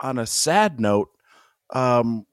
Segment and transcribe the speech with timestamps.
[0.00, 1.08] on a sad note,
[1.70, 2.26] um,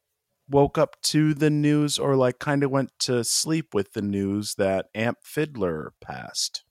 [0.50, 4.55] woke up to the news or like kind of went to sleep with the news
[4.55, 6.63] that Amp Fiddler passed.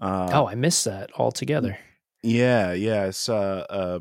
[0.00, 1.78] Uh, oh, I missed that altogether.
[2.22, 3.06] Yeah, yeah.
[3.06, 3.98] It's uh, uh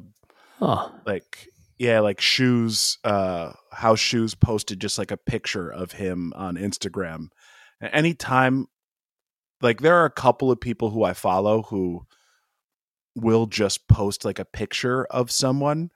[0.59, 0.89] huh.
[1.05, 2.97] like yeah, like shoes.
[3.03, 7.27] Uh, House Shoes posted just like a picture of him on Instagram.
[7.81, 8.67] Anytime,
[9.61, 12.05] like there are a couple of people who I follow who
[13.15, 15.91] will just post like a picture of someone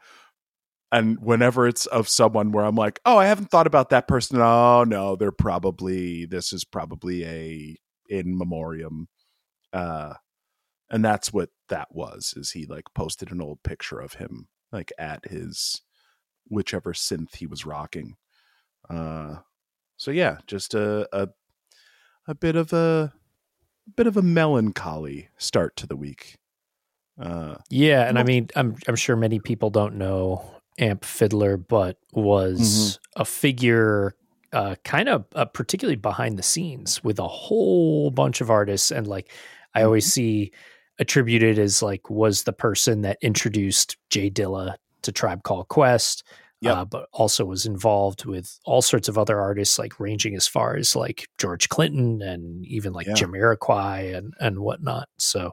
[0.92, 4.40] and whenever it's of someone where I'm like, oh, I haven't thought about that person.
[4.40, 7.76] Oh no, they're probably this is probably a
[8.10, 9.10] in memoriam,
[9.74, 10.14] uh,
[10.90, 12.34] and that's what that was.
[12.38, 15.82] Is he like posted an old picture of him like at his
[16.50, 18.16] whichever synth he was rocking.
[18.90, 19.38] Uh,
[19.98, 21.30] so yeah, just a a
[22.28, 23.14] a bit of a,
[23.88, 26.38] a bit of a melancholy start to the week.
[27.20, 30.46] Uh, yeah, and I mean, I'm I'm sure many people don't know
[30.78, 33.22] Amp Fiddler, but was mm-hmm.
[33.22, 34.16] a figure
[34.54, 38.92] uh, kind of uh, particularly behind the scenes with a whole bunch of artists.
[38.92, 39.32] And like
[39.74, 40.12] I always mm-hmm.
[40.12, 40.52] see
[41.00, 46.24] attributed as like was the person that introduced J Dilla to Tribe Called Quest.
[46.60, 46.76] Yep.
[46.76, 50.76] Uh, but also was involved with all sorts of other artists, like ranging as far
[50.76, 53.14] as like George Clinton and even like yeah.
[53.14, 55.08] Jamiroquai and and whatnot.
[55.20, 55.52] So,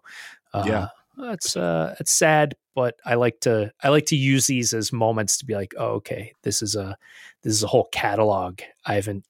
[0.55, 0.87] uh, yeah,
[1.19, 5.39] it's uh it's sad but i like to i like to use these as moments
[5.39, 6.97] to be like oh okay this is a
[7.43, 9.25] this is a whole catalog i haven't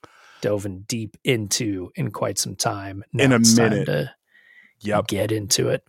[0.44, 3.02] dove in deep into in quite some time.
[3.14, 3.86] Now in a minute.
[3.86, 4.14] to
[4.80, 5.06] yep.
[5.06, 5.82] get into it.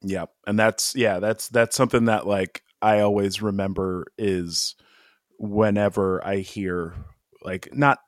[0.00, 4.76] Yep and that's yeah that's that's something that like i always remember is
[5.38, 6.94] whenever i hear
[7.42, 7.98] like not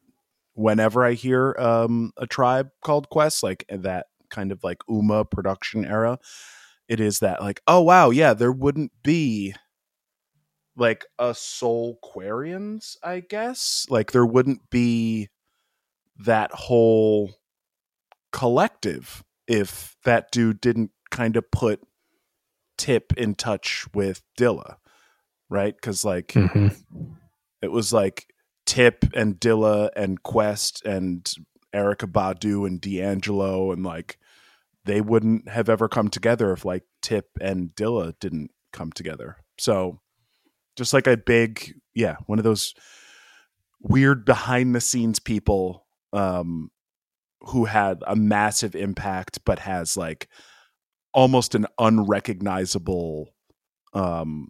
[0.54, 5.84] whenever i hear um a tribe called quest like that kind of like Ummah production
[5.84, 6.18] era
[6.90, 9.54] it is that like oh wow yeah there wouldn't be
[10.76, 15.28] like a Soulquarians i guess like there wouldn't be
[16.18, 17.30] that whole
[18.32, 21.80] collective if that dude didn't kind of put
[22.76, 24.76] tip in touch with dilla
[25.48, 26.68] right because like mm-hmm.
[27.62, 28.26] it was like
[28.66, 31.34] tip and dilla and quest and
[31.74, 34.18] erykah badu and d'angelo and like
[34.84, 39.36] they wouldn't have ever come together if like Tip and Dilla didn't come together.
[39.58, 40.00] So
[40.76, 42.74] just like a big, yeah, one of those
[43.80, 46.70] weird behind the scenes people um
[47.40, 50.28] who had a massive impact but has like
[51.14, 53.28] almost an unrecognizable
[53.94, 54.48] um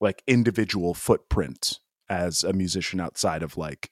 [0.00, 1.78] like individual footprint
[2.08, 3.90] as a musician outside of like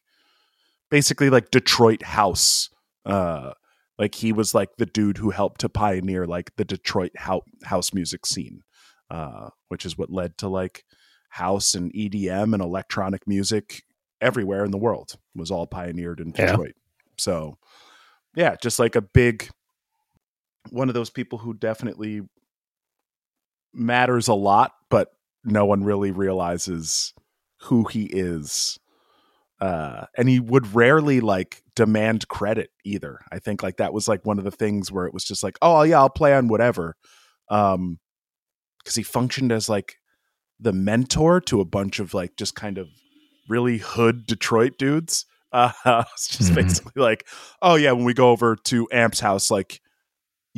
[0.91, 2.69] basically like Detroit house
[3.07, 3.53] uh
[3.98, 8.25] like he was like the dude who helped to pioneer like the Detroit house music
[8.26, 8.62] scene,
[9.10, 10.84] uh, which is what led to like
[11.31, 13.82] house and EDM and electronic music
[14.20, 16.75] everywhere in the world was all pioneered in Detroit.
[16.76, 17.12] Yeah.
[17.16, 17.59] So,
[18.34, 19.48] yeah, just like a big
[20.70, 22.22] one of those people who definitely
[23.72, 25.12] matters a lot, but
[25.44, 27.15] no one really realizes
[27.62, 28.78] who he is
[29.61, 33.21] uh and he would rarely like demand credit either.
[33.33, 35.59] I think like that was like one of the things where it was just like
[35.63, 36.97] oh yeah i'll play on whatever.
[37.51, 37.99] Um
[38.79, 39.97] because he functioned as like
[40.61, 42.89] the mentor to a bunch of like just kind of
[43.49, 45.25] really hood detroit dudes.
[45.51, 45.73] Uh
[46.13, 46.57] it's just mm-hmm.
[46.57, 47.27] basically like
[47.63, 49.81] oh yeah when we go over to amp's house like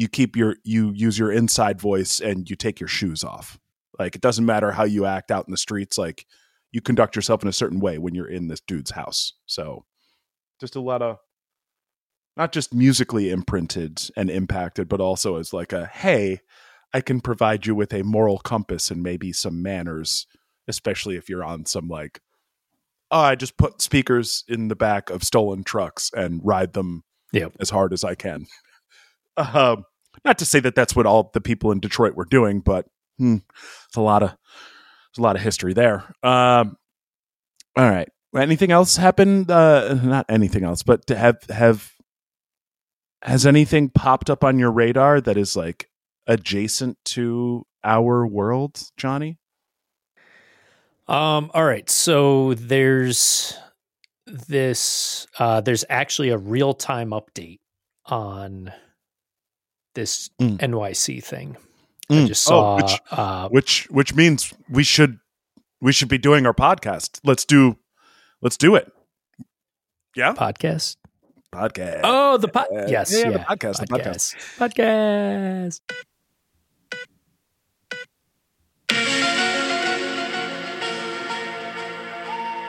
[0.01, 3.59] you keep your you use your inside voice and you take your shoes off.
[3.99, 6.27] Like it doesn't matter how you act out in the streets like
[6.73, 9.35] you conduct yourself in a certain way when you're in this dude's house.
[9.47, 9.85] So
[10.61, 11.19] just a lot of
[12.37, 16.41] not just musically imprinted and impacted, but also as like a hey,
[16.93, 20.27] I can provide you with a moral compass and maybe some manners,
[20.69, 22.21] especially if you're on some like
[23.11, 27.03] oh, I just put speakers in the back of stolen trucks and ride them
[27.33, 27.53] yep.
[27.61, 28.47] as hard as I can.
[29.37, 29.85] Um,
[30.25, 33.37] not to say that that's what all the people in Detroit were doing, but hmm,
[33.87, 34.37] it's a lot of
[35.11, 36.05] there's a lot of history there.
[36.23, 36.77] Um,
[37.77, 38.09] all right.
[38.37, 39.51] Anything else happened?
[39.51, 41.93] Uh, not anything else, but to have have
[43.23, 45.91] has anything popped up on your radar that is like
[46.27, 49.39] adjacent to our world, Johnny?
[51.09, 51.51] Um.
[51.55, 51.91] All right.
[51.91, 53.59] So there's
[54.27, 55.27] this.
[55.37, 57.59] Uh, there's actually a real time update
[58.07, 58.73] on
[59.95, 60.57] this mm.
[60.59, 61.57] NYC thing.
[62.11, 62.25] Mm.
[62.25, 65.21] I just saw, oh, which, uh, which which means we should
[65.81, 67.21] we should be doing our podcast.
[67.23, 67.79] Let's do
[68.43, 68.91] let's do it.
[70.17, 70.97] Yeah, podcast.
[71.53, 72.01] Podcast.
[72.03, 72.67] Oh, the pod.
[72.89, 73.87] Yes, yeah, yeah, the podcast.
[73.87, 74.59] podcast.
[74.59, 75.81] The podcast.
[75.87, 75.95] podcast.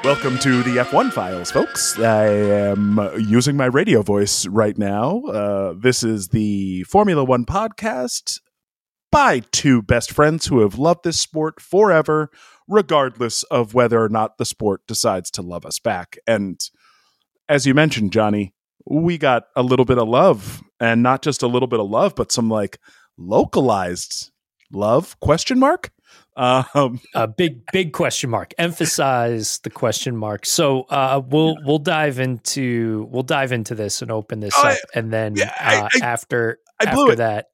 [0.04, 1.98] Welcome to the F1 Files, folks.
[2.00, 5.22] I am using my radio voice right now.
[5.22, 8.40] Uh, this is the Formula One podcast
[9.12, 12.30] by two best friends who have loved this sport forever,
[12.68, 16.18] regardless of whether or not the sport decides to love us back.
[16.26, 16.60] And
[17.50, 18.54] as you mentioned, Johnny,
[18.86, 22.16] we got a little bit of love, and not just a little bit of love,
[22.16, 22.80] but some like
[23.18, 24.32] localized
[24.72, 25.92] love question mark
[26.36, 28.54] um, a big, big question mark.
[28.58, 30.46] Emphasize the question mark.
[30.46, 35.12] So uh, we'll we'll dive into we'll dive into this and open this up, and
[35.12, 37.18] then yeah, uh, I, after I blew after it.
[37.18, 37.48] that,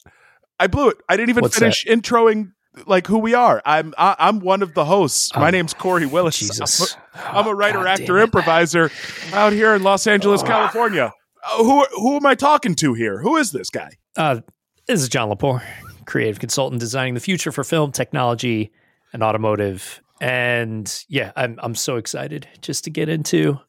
[0.60, 0.98] I blew it.
[1.08, 1.96] I didn't even finish that?
[1.96, 2.52] introing
[2.86, 3.62] like who we are.
[3.66, 5.36] I'm I, am i am one of the hosts.
[5.36, 6.38] My oh, name's Cory Willis.
[6.38, 6.96] Jesus.
[7.14, 8.92] I'm a, I'm a writer, oh, actor, improviser
[9.34, 10.46] out here in Los Angeles, oh.
[10.46, 11.14] California.
[11.44, 13.20] Uh, who who am I talking to here?
[13.20, 13.92] Who is this guy?
[14.16, 14.42] Uh,
[14.88, 15.62] this is John Lepore
[16.08, 18.72] creative consultant designing the future for film, technology,
[19.14, 20.02] and automotive.
[20.20, 23.60] And yeah, I'm I'm so excited just to get into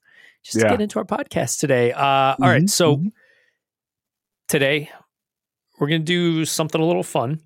[0.43, 0.64] just yeah.
[0.64, 1.93] to get into our podcast today.
[1.93, 3.08] Uh, mm-hmm, all right, mm-hmm, so mm-hmm.
[4.49, 4.90] today
[5.78, 7.40] we're gonna do something a little fun.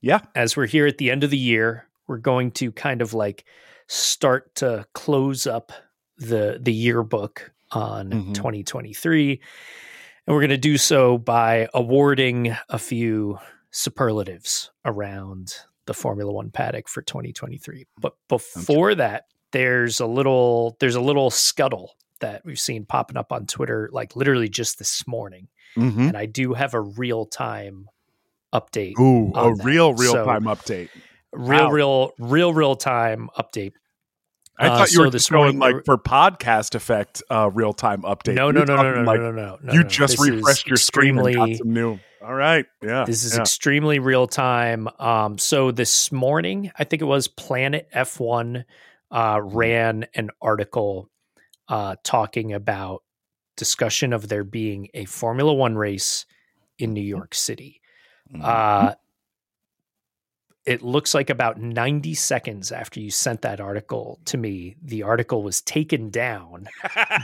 [0.00, 3.14] Yeah, as we're here at the end of the year, we're going to kind of
[3.14, 3.44] like
[3.86, 5.72] start to close up
[6.18, 8.32] the the yearbook on mm-hmm.
[8.32, 9.40] 2023
[10.28, 13.38] and we're going to do so by awarding a few
[13.70, 15.54] superlatives around
[15.86, 17.86] the Formula One paddock for 2023.
[17.98, 23.32] But before that, there's a little there's a little scuttle that we've seen popping up
[23.32, 25.48] on Twitter, like literally just this morning.
[25.78, 26.08] Mm-hmm.
[26.08, 27.88] And I do have a real time
[28.54, 28.98] update.
[28.98, 29.64] Ooh, a that.
[29.64, 30.88] real real so, time update.
[31.32, 31.70] Real, wow.
[31.70, 33.72] real, real, real time update.
[34.58, 38.34] I thought uh, you were just going like for podcast effect, uh, real time update.
[38.34, 41.34] No, no, no, no, no, like, no, no, no, You just refreshed your screen and
[41.36, 42.00] got some new.
[42.20, 42.66] All right.
[42.82, 43.04] Yeah.
[43.04, 43.42] This is yeah.
[43.42, 44.88] extremely real time.
[44.98, 48.64] Um, so this morning, I think it was Planet F1
[49.10, 49.56] uh, mm-hmm.
[49.56, 51.08] ran an article
[51.68, 53.02] uh, talking about
[53.58, 56.24] discussion of there being a Formula One race
[56.78, 57.82] in New York City.
[58.32, 58.42] Mm-hmm.
[58.44, 58.94] Uh,
[60.64, 65.42] it looks like about 90 seconds after you sent that article to me, the article
[65.42, 66.68] was taken down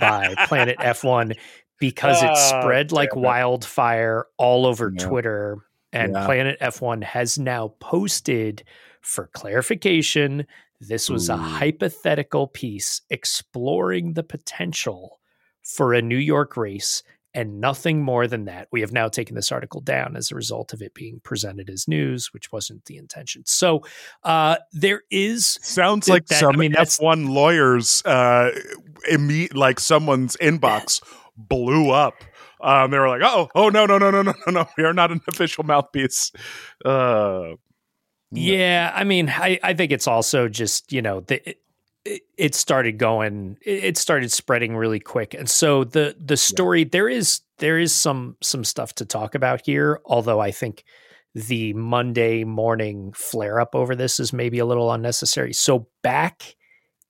[0.01, 1.37] by Planet F1
[1.79, 3.19] because it ah, spread like it.
[3.19, 5.07] wildfire all over yeah.
[5.07, 5.59] Twitter.
[5.93, 6.25] And yeah.
[6.25, 8.65] Planet F1 has now posted
[9.03, 10.47] for clarification.
[10.81, 11.35] This was Ooh.
[11.35, 15.21] a hypothetical piece exploring the potential
[15.65, 17.03] for a New York race
[17.35, 18.69] and nothing more than that.
[18.71, 21.89] We have now taken this article down as a result of it being presented as
[21.89, 23.43] news, which wasn't the intention.
[23.45, 23.83] So
[24.23, 28.51] uh, there is sounds like that, some I mean, F1 lawyers uh,
[29.11, 31.03] imme- like someone's inbox
[31.37, 32.15] blew up.
[32.61, 34.69] Um, they were like, "Oh, oh no, no, no, no, no, no, no!
[34.79, 36.33] We are not an official mouthpiece."
[36.83, 37.57] Uh,
[38.31, 41.57] yeah, I mean, I, I think it's also just you know the,
[42.05, 46.89] it started going it started spreading really quick and so the the story yeah.
[46.91, 50.85] there is there is some some stuff to talk about here although i think
[51.35, 56.55] the monday morning flare up over this is maybe a little unnecessary so back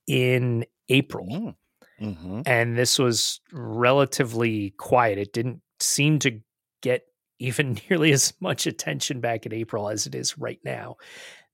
[0.06, 1.55] in april mm.
[2.00, 2.43] mm-hmm.
[2.46, 6.41] and this was relatively quiet it didn't seem to
[6.82, 7.05] get
[7.41, 10.96] even nearly as much attention back in april as it is right now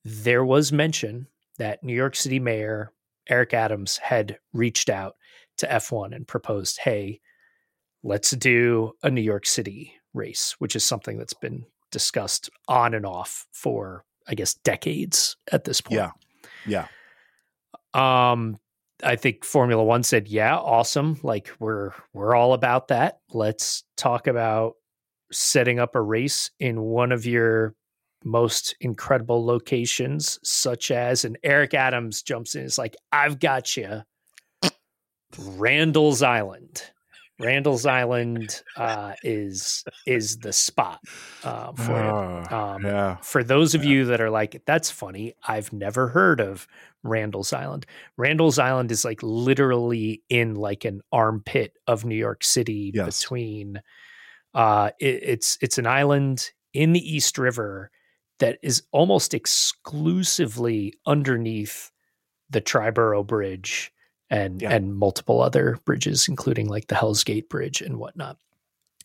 [0.04, 1.26] there was mention
[1.56, 2.92] that new york city mayor
[3.28, 5.16] Eric Adams had reached out
[5.58, 7.20] to F1 and proposed, hey,
[8.02, 13.06] let's do a New York City race, which is something that's been discussed on and
[13.06, 15.96] off for, I guess, decades at this point.
[15.96, 16.10] Yeah.
[16.66, 16.86] Yeah.
[17.94, 18.58] Um,
[19.02, 21.18] I think Formula One said, "Yeah, awesome.
[21.22, 23.20] Like we're we're all about that.
[23.32, 24.74] Let's talk about
[25.32, 27.74] setting up a race in one of your
[28.24, 32.64] most incredible locations, such as, and Eric Adams jumps in.
[32.64, 34.02] It's like, I've got you.
[35.38, 36.82] Randall's Island.
[37.40, 41.00] Randall's Island uh, is is the spot
[41.42, 42.56] uh, for you.
[42.56, 43.16] Um, yeah.
[43.22, 43.90] For those of yeah.
[43.90, 45.34] you that are like, that's funny.
[45.48, 46.68] I've never heard of
[47.02, 47.86] Randall's Island.
[48.18, 53.22] Randall's Island is like literally in like an armpit of New York City yes.
[53.22, 53.80] between.
[54.52, 57.90] Uh, it, it's it's an island in the East River
[58.40, 61.90] that is almost exclusively underneath
[62.50, 63.92] the Triborough Bridge
[64.28, 64.70] and yeah.
[64.70, 68.36] and multiple other bridges, including like the Hell's Gate Bridge and whatnot.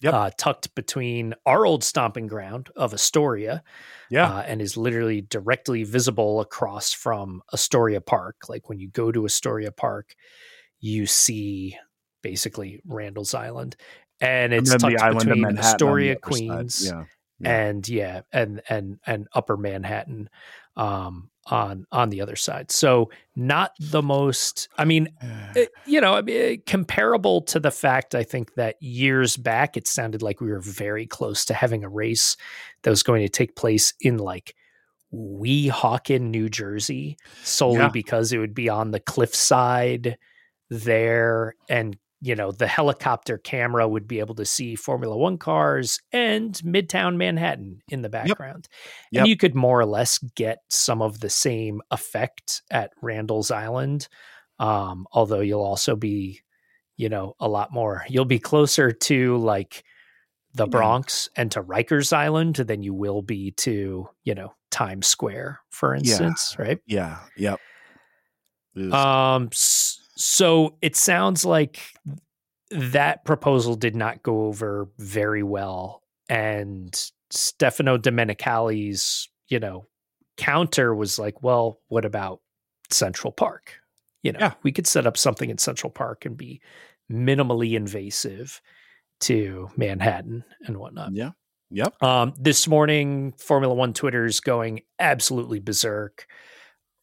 [0.02, 0.14] Yep.
[0.14, 3.64] Uh, tucked between our old stomping ground of Astoria,
[4.10, 8.50] yeah, uh, and is literally directly visible across from Astoria Park.
[8.50, 10.16] Like when you go to Astoria Park,
[10.80, 11.78] you see
[12.22, 13.78] basically Randall's Island,
[14.20, 17.06] and it's and tucked between Astoria, Queens, yeah.
[17.40, 17.68] Yeah.
[17.68, 20.30] and yeah, and and and Upper Manhattan.
[20.78, 22.72] Um, on on the other side.
[22.72, 24.68] So not the most.
[24.78, 25.10] I mean,
[25.56, 29.88] it, you know, I mean, comparable to the fact I think that years back it
[29.88, 32.36] sounded like we were very close to having a race
[32.84, 34.56] that was going to take place in like
[35.14, 37.90] Weehawken, New Jersey, solely yeah.
[37.90, 40.18] because it would be on the cliffside
[40.70, 46.00] there and you know the helicopter camera would be able to see formula one cars
[46.12, 49.12] and midtown manhattan in the background yep.
[49.12, 49.22] Yep.
[49.22, 54.08] and you could more or less get some of the same effect at randall's island
[54.58, 56.42] um, although you'll also be
[56.98, 59.84] you know a lot more you'll be closer to like
[60.56, 65.60] the bronx and to rikers island than you will be to you know times square
[65.70, 66.66] for instance yeah.
[66.66, 67.60] right yeah yep
[68.92, 69.85] um so
[70.18, 71.82] it sounds like
[72.72, 76.02] that proposal did not go over very well.
[76.30, 76.94] And
[77.30, 79.86] Stefano Domenicali's, you know,
[80.38, 82.42] counter was like, well, what about
[82.90, 83.80] Central Park?
[84.24, 84.54] You know, yeah.
[84.64, 86.62] we could set up something in Central Park and be
[87.12, 88.62] minimally invasive
[89.22, 91.14] to Manhattan and whatnot.
[91.14, 91.32] Yeah.
[91.72, 92.02] Yep.
[92.02, 96.28] Um, this morning, Formula One Twitter's going absolutely berserk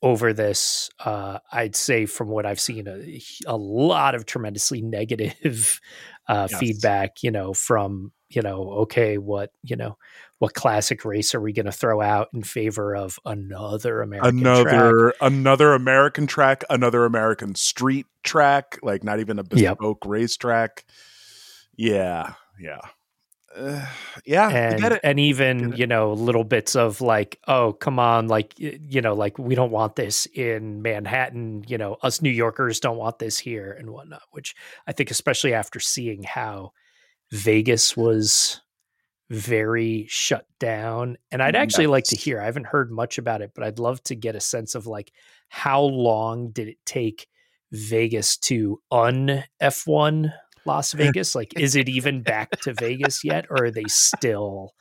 [0.02, 0.90] over this.
[0.98, 5.80] Uh, I'd say from what I've seen, a, a lot of tremendously negative
[6.28, 6.60] uh, yes.
[6.60, 7.22] feedback.
[7.22, 9.96] You know, from you know, okay, what you know,
[10.38, 15.10] what classic race are we going to throw out in favor of another American another
[15.10, 15.14] track?
[15.20, 20.10] another American track, another American street track, like not even a bespoke yep.
[20.10, 20.84] racetrack.
[21.76, 22.80] Yeah, yeah
[23.56, 23.86] uh,
[24.24, 29.00] yeah and and even you know little bits of like oh come on like you
[29.00, 33.18] know like we don't want this in manhattan you know us new yorkers don't want
[33.18, 34.54] this here and whatnot which
[34.86, 36.70] i think especially after seeing how
[37.30, 38.60] vegas was
[39.30, 43.52] very shut down and i'd actually like to hear i haven't heard much about it
[43.54, 45.10] but i'd love to get a sense of like
[45.48, 47.26] how long did it take
[47.70, 50.30] vegas to un f1
[50.64, 51.34] Las Vegas?
[51.34, 54.72] like, is it even back to Vegas yet, or are they still,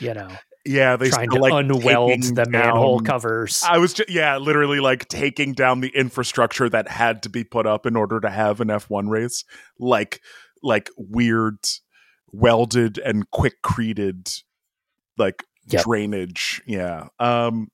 [0.00, 0.28] you know?
[0.64, 3.62] Yeah, they trying to like unweld the manhole covers.
[3.66, 7.66] I was just yeah, literally like taking down the infrastructure that had to be put
[7.66, 9.44] up in order to have an F1 race.
[9.78, 10.20] Like
[10.62, 11.58] like weird
[12.32, 14.28] welded and quick created
[15.16, 15.84] like yep.
[15.84, 16.60] drainage.
[16.66, 17.08] Yeah.
[17.18, 17.68] Um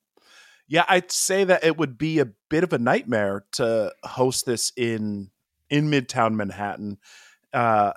[0.69, 4.73] yeah, I'd say that it would be a bit of a nightmare to host this
[4.77, 5.31] in
[5.69, 6.99] in Midtown Manhattan
[7.55, 7.93] uh,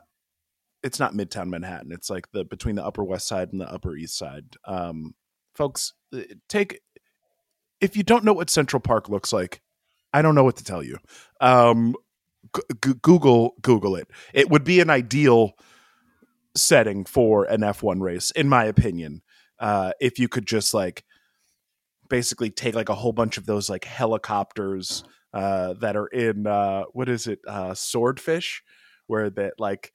[0.84, 1.92] it's not Midtown Manhattan.
[1.92, 4.46] It's like the between the Upper West Side and the Upper East Side.
[4.66, 5.16] Um,
[5.54, 6.80] folks, uh, take
[7.82, 9.62] if you don't know what Central Park looks like,
[10.14, 10.98] I don't know what to tell you.
[11.42, 11.96] Um,
[12.56, 14.08] g- Google Google it.
[14.34, 15.54] It would be an ideal
[16.56, 19.22] setting for an F1 race, in my opinion.
[19.60, 21.04] Uh, if you could just like
[22.10, 26.84] basically take like a whole bunch of those like helicopters uh, that are in uh,
[26.94, 28.64] what is it, uh, Swordfish
[29.08, 29.92] where that like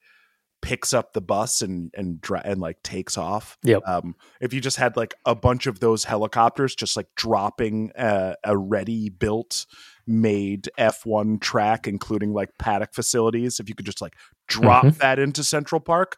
[0.63, 3.57] picks up the bus and and and like takes off.
[3.63, 3.81] Yep.
[3.85, 8.35] Um, if you just had like a bunch of those helicopters just like dropping a,
[8.43, 9.65] a ready built
[10.07, 14.15] made F1 track, including like paddock facilities, if you could just like
[14.47, 14.97] drop mm-hmm.
[14.99, 16.17] that into Central Park,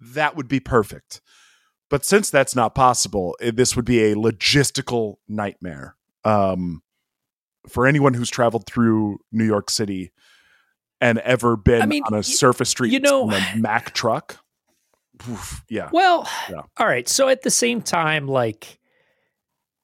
[0.00, 1.20] that would be perfect.
[1.90, 5.96] But since that's not possible, it, this would be a logistical nightmare.
[6.24, 6.82] Um,
[7.68, 10.12] for anyone who's traveled through New York City,
[11.04, 14.38] and ever been I mean, on a surface street you know, a Mack truck.
[15.28, 15.90] Oof, yeah.
[15.92, 16.62] Well, yeah.
[16.78, 17.06] all right.
[17.06, 18.78] So at the same time, like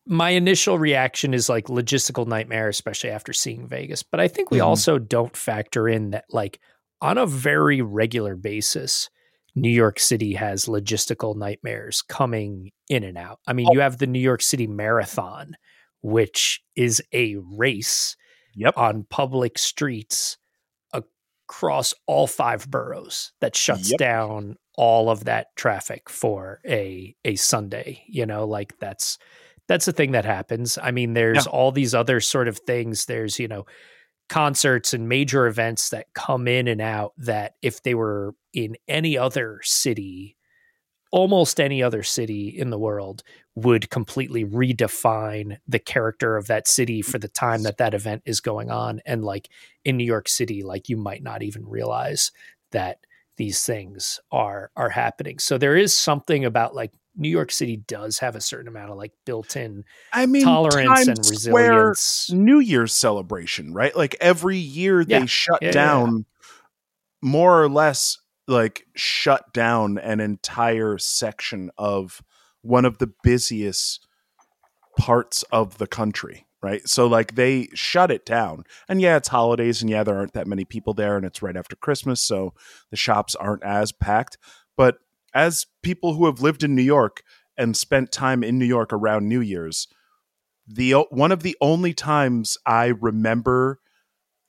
[0.07, 4.03] my initial reaction is like logistical nightmare, especially after seeing Vegas.
[4.03, 4.69] But I think we mm-hmm.
[4.69, 6.59] also don't factor in that, like,
[7.03, 9.11] on a very regular basis,
[9.55, 13.41] New York City has logistical nightmares coming in and out.
[13.47, 13.75] I mean, oh.
[13.75, 15.57] you have the New York City Marathon,
[16.03, 18.17] which is a race
[18.55, 18.77] yep.
[18.77, 20.39] on public streets
[21.51, 23.99] across all five boroughs that shuts yep.
[23.99, 28.05] down all of that traffic for a a Sunday.
[28.07, 29.19] You know, like that's
[29.67, 30.79] that's the thing that happens.
[30.81, 31.53] I mean, there's yeah.
[31.53, 33.07] all these other sort of things.
[33.07, 33.67] There's, you know,
[34.29, 39.19] concerts and major events that come in and out that if they were in any
[39.19, 40.37] other city
[41.13, 43.23] almost any other city in the world
[43.65, 48.41] would completely redefine the character of that city for the time that that event is
[48.41, 49.49] going on and like
[49.85, 52.33] in New York City like you might not even realize
[52.73, 52.99] that
[53.37, 58.19] these things are are happening so there is something about like New York City does
[58.19, 62.01] have a certain amount of like built-in I mean, tolerance Times and resilience.
[62.01, 63.95] Square New Year's celebration, right?
[63.95, 65.27] Like every year they yeah.
[65.27, 66.49] shut yeah, down yeah.
[67.21, 72.23] more or less like shut down an entire section of
[72.63, 74.07] one of the busiest
[74.99, 76.87] parts of the country right?
[76.87, 78.65] So like they shut it down.
[78.89, 81.57] And yeah, it's holidays and yeah, there aren't that many people there and it's right
[81.57, 82.53] after Christmas, so
[82.91, 84.37] the shops aren't as packed.
[84.77, 84.99] But
[85.35, 87.23] as people who have lived in New York
[87.57, 89.89] and spent time in New York around New Year's,
[90.67, 93.81] the one of the only times I remember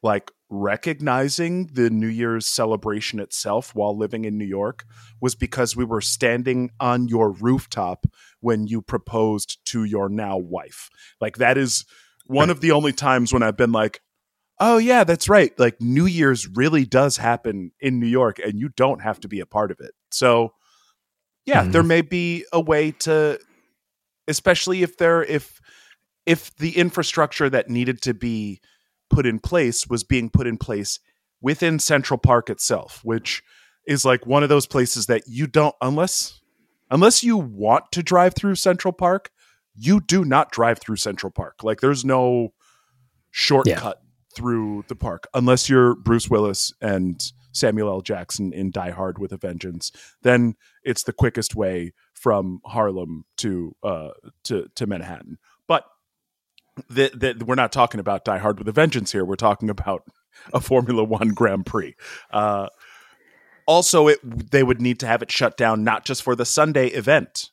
[0.03, 4.85] like recognizing the New Year's celebration itself while living in New York
[5.21, 8.05] was because we were standing on your rooftop
[8.41, 10.89] when you proposed to your now wife.
[11.21, 11.85] Like that is
[12.25, 14.01] one of the only times when I've been like,
[14.59, 15.57] oh yeah, that's right.
[15.57, 19.39] Like New Year's really does happen in New York and you don't have to be
[19.39, 19.91] a part of it.
[20.11, 20.53] So
[21.45, 21.71] yeah, mm-hmm.
[21.71, 23.39] there may be a way to
[24.27, 25.61] especially if there if
[26.25, 28.59] if the infrastructure that needed to be
[29.11, 30.99] put in place was being put in place
[31.41, 33.43] within Central Park itself, which
[33.87, 36.39] is like one of those places that you don't unless
[36.89, 39.31] unless you want to drive through Central Park,
[39.75, 41.63] you do not drive through Central Park.
[41.63, 42.53] Like there's no
[43.31, 44.35] shortcut yeah.
[44.35, 47.21] through the park unless you're Bruce Willis and
[47.53, 48.01] Samuel L.
[48.01, 49.91] Jackson in Die Hard with a Vengeance.
[50.21, 54.11] Then it's the quickest way from Harlem to uh
[54.45, 55.37] to to Manhattan.
[56.89, 59.25] That that we're not talking about Die Hard with a Vengeance here.
[59.25, 60.03] We're talking about
[60.53, 61.95] a Formula One Grand Prix.
[62.31, 62.67] Uh,
[63.67, 66.87] also, it they would need to have it shut down not just for the Sunday
[66.87, 67.49] event.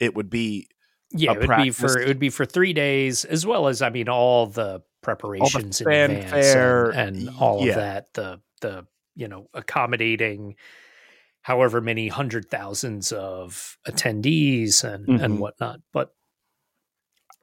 [0.00, 0.68] It would be
[1.10, 3.90] yeah, it would be for it would be for three days, as well as I
[3.90, 6.54] mean all the preparations all the in advance
[6.96, 7.68] and, and all yeah.
[7.70, 8.14] of that.
[8.14, 10.56] The the you know accommodating
[11.42, 15.24] however many hundred thousands of attendees and mm-hmm.
[15.24, 15.80] and whatnot.
[15.92, 16.14] But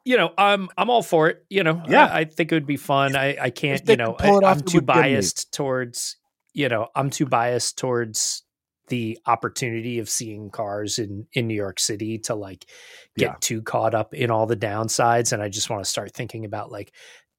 [0.05, 1.45] you know, I'm I'm all for it.
[1.49, 3.15] You know, yeah, I, I think it would be fun.
[3.15, 6.17] I I can't, you know, I, am too biased towards,
[6.53, 8.43] you know, I'm too biased towards
[8.87, 12.65] the opportunity of seeing cars in in New York City to like
[13.17, 13.35] get yeah.
[13.39, 16.71] too caught up in all the downsides, and I just want to start thinking about
[16.71, 16.93] like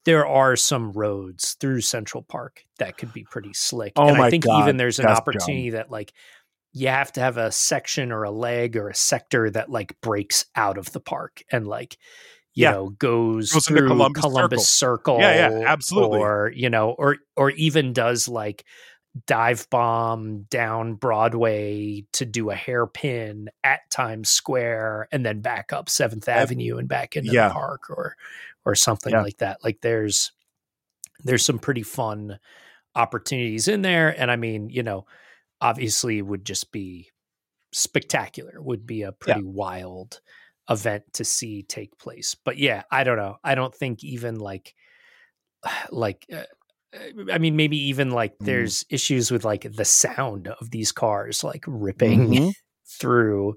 [0.05, 4.31] there are some roads through Central Park that could be pretty slick, oh and I
[4.31, 4.63] think God.
[4.63, 5.77] even there's an opportunity John.
[5.77, 6.13] that like
[6.73, 10.47] you have to have a section or a leg or a sector that like breaks
[10.55, 11.99] out of the park and like
[12.61, 12.73] you yeah.
[12.73, 15.17] know goes, goes through Columbus, Columbus Circle.
[15.17, 15.21] Circle.
[15.21, 16.21] Yeah, yeah, absolutely.
[16.21, 18.65] Or you know, or or even does like
[19.27, 25.89] dive bomb down Broadway to do a hairpin at Times Square and then back up
[25.89, 27.49] Seventh Avenue and back into yeah.
[27.49, 28.15] the park or
[28.67, 29.23] or something yeah.
[29.23, 29.65] like that.
[29.65, 30.33] Like there's
[31.25, 32.39] there's some pretty fun
[32.95, 34.15] opportunities in there.
[34.21, 35.07] And I mean, you know,
[35.61, 37.11] obviously would just be
[37.73, 39.51] spectacular, would be a pretty yeah.
[39.51, 40.21] wild
[40.69, 42.35] event to see take place.
[42.35, 43.37] But yeah, I don't know.
[43.43, 44.75] I don't think even like
[45.91, 46.43] like uh,
[47.33, 48.47] I mean maybe even like mm.
[48.47, 52.49] there's issues with like the sound of these cars like ripping mm-hmm.
[52.99, 53.57] through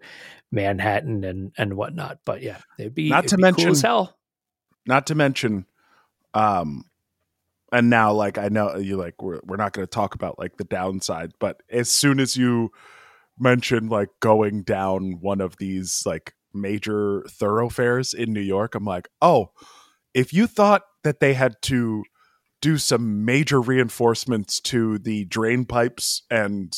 [0.52, 2.20] Manhattan and and whatnot.
[2.26, 4.18] But yeah, it'd be not it'd to be mention cool as hell.
[4.86, 5.66] Not to mention,
[6.34, 6.84] um,
[7.72, 10.58] and now like I know you like we're we're not going to talk about like
[10.58, 12.70] the downside, but as soon as you
[13.40, 19.10] mention like going down one of these like major thoroughfares in New York, I'm like,
[19.22, 19.52] oh,
[20.14, 22.04] if you thought that they had to
[22.62, 26.74] do some major reinforcements to the drain pipes and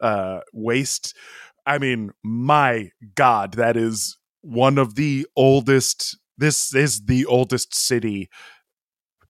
[0.00, 1.16] uh, waste,
[1.64, 6.18] I mean, my God, that is one of the oldest.
[6.36, 8.28] This is the oldest city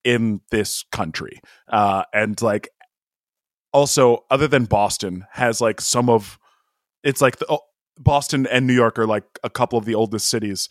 [0.03, 2.69] in this country, uh, and like
[3.73, 6.39] also other than Boston has like some of
[7.05, 7.59] it's like the,
[8.03, 10.69] Boston and New York are like a couple of the oldest cities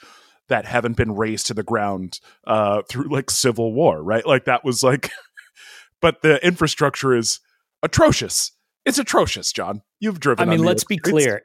[0.48, 4.26] that haven't been razed to the ground uh, through like civil war, right?
[4.26, 5.10] Like that was like,
[6.02, 7.40] but the infrastructure is
[7.84, 8.52] atrocious.
[8.86, 9.82] It's atrocious, John.
[10.00, 10.48] You've driven.
[10.48, 11.44] I mean, let's be clear.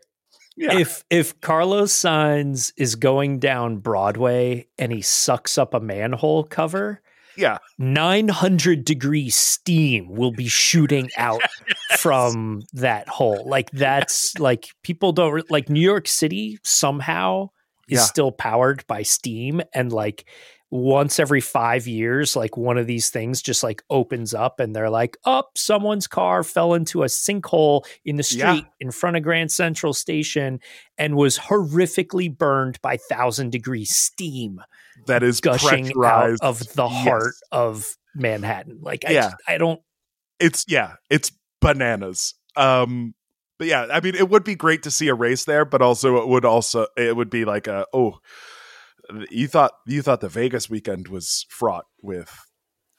[0.57, 0.79] Yeah.
[0.79, 7.03] If if Carlos Sainz is going down Broadway and he sucks up a manhole cover,
[7.37, 12.01] yeah 900 degree steam will be shooting out yes.
[12.01, 17.49] from that hole like that's like people don't like new york city somehow
[17.88, 18.05] is yeah.
[18.05, 20.27] still powered by steam and like
[20.70, 24.90] once every five years, like one of these things just like opens up and they're
[24.90, 28.61] like, oh, someone's car fell into a sinkhole in the street yeah.
[28.81, 30.59] in front of Grand Central Station
[30.99, 34.61] and was horrifically burned by thousand degree steam
[35.06, 37.40] that is gushing out of the heart yes.
[37.52, 38.78] of Manhattan.
[38.82, 39.32] Like, I, yeah.
[39.46, 39.80] I don't.
[40.40, 42.35] It's, yeah, it's bananas.
[42.56, 43.14] Um,
[43.59, 46.22] but yeah, I mean, it would be great to see a race there, but also
[46.22, 48.18] it would also, it would be like a, oh,
[49.30, 52.44] you thought you thought the Vegas weekend was fraught with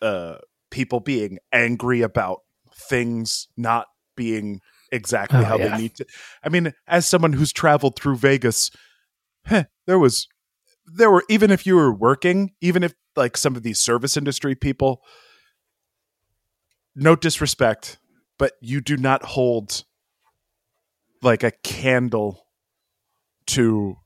[0.01, 0.37] uh,
[0.71, 2.39] people being angry about
[2.73, 5.75] things not being exactly oh, how yeah.
[5.75, 6.05] they need to.
[6.43, 8.71] I mean, as someone who's traveled through Vegas,
[9.45, 10.29] heh, there was
[10.87, 14.55] there were even if you were working, even if like some of these service industry
[14.55, 15.01] people.
[16.95, 17.99] No disrespect,
[18.39, 19.83] but you do not hold
[21.21, 22.47] like a candle
[23.47, 23.97] to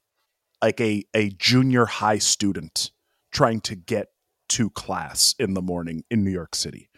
[0.62, 2.92] like a a junior high student
[3.32, 4.08] trying to get
[4.50, 6.90] to class in the morning in New York City.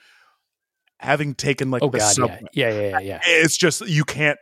[0.99, 2.69] Having taken like oh, the God, subway, yeah.
[2.69, 4.39] yeah, yeah, yeah, it's just you can't.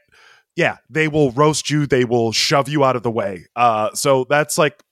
[0.55, 1.87] Yeah, they will roast you.
[1.87, 3.47] They will shove you out of the way.
[3.55, 4.83] Uh, so that's like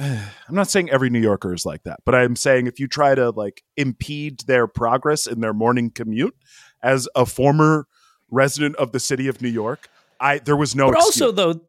[0.48, 3.14] I'm not saying every New Yorker is like that, but I'm saying if you try
[3.14, 6.34] to like impede their progress in their morning commute,
[6.82, 7.86] as a former
[8.30, 10.86] resident of the city of New York, I there was no.
[10.86, 11.22] But excuse.
[11.22, 11.60] also though,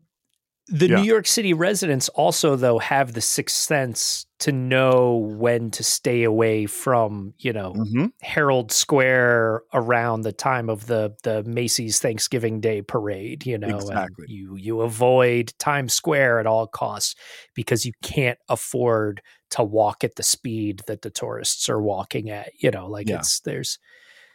[0.71, 0.95] the Yeah.
[0.95, 6.23] New York City residents also though have the sixth sense to know when to stay
[6.23, 8.11] away from you know Mhm.
[8.21, 13.45] Herald Square around the time of the the Macy's Thanksgiving Day parade.
[13.45, 14.25] You know, and Exactly.
[14.29, 17.15] you you avoid Times Square at all costs
[17.53, 22.51] because you can't afford to walk at the speed that the tourists are walking at.
[22.57, 23.17] You know, like Yeah.
[23.17, 23.77] it's there's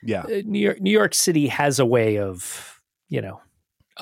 [0.02, 3.40] yeah, uh, New York New York City has a way of you know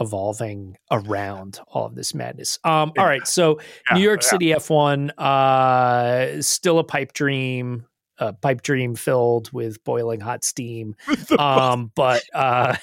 [0.00, 2.58] evolving around all of this madness.
[2.64, 4.28] Um, all right, so Yeah, New York yeah.
[4.28, 7.86] City F1 uh, still a pipe dream,
[8.18, 10.94] a pipe dream filled with boiling hot steam.
[11.38, 12.76] Um, but uh,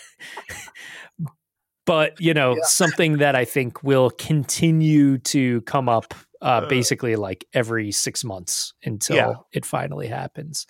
[1.86, 6.14] but you know something that I think will continue to come up.
[6.42, 6.68] Uh, Uh.
[6.68, 9.34] basically, like every six months until Yeah.
[9.54, 10.66] it finally happens.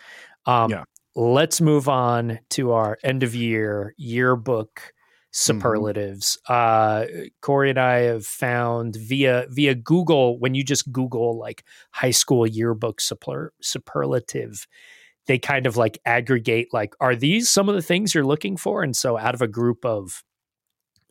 [0.45, 0.83] Um, Yeah.
[1.15, 4.93] Let's move on to our end of year yearbook
[5.33, 5.57] Mm-hmm.
[5.57, 6.37] superlatives.
[6.49, 7.05] Uh,
[7.41, 12.45] Cory and I have found via via Google when you just Google like high school
[12.45, 14.67] yearbook super, superlative,
[15.27, 18.83] they kind of like aggregate like are these some of the things you're looking for?
[18.83, 20.23] And so out of a group of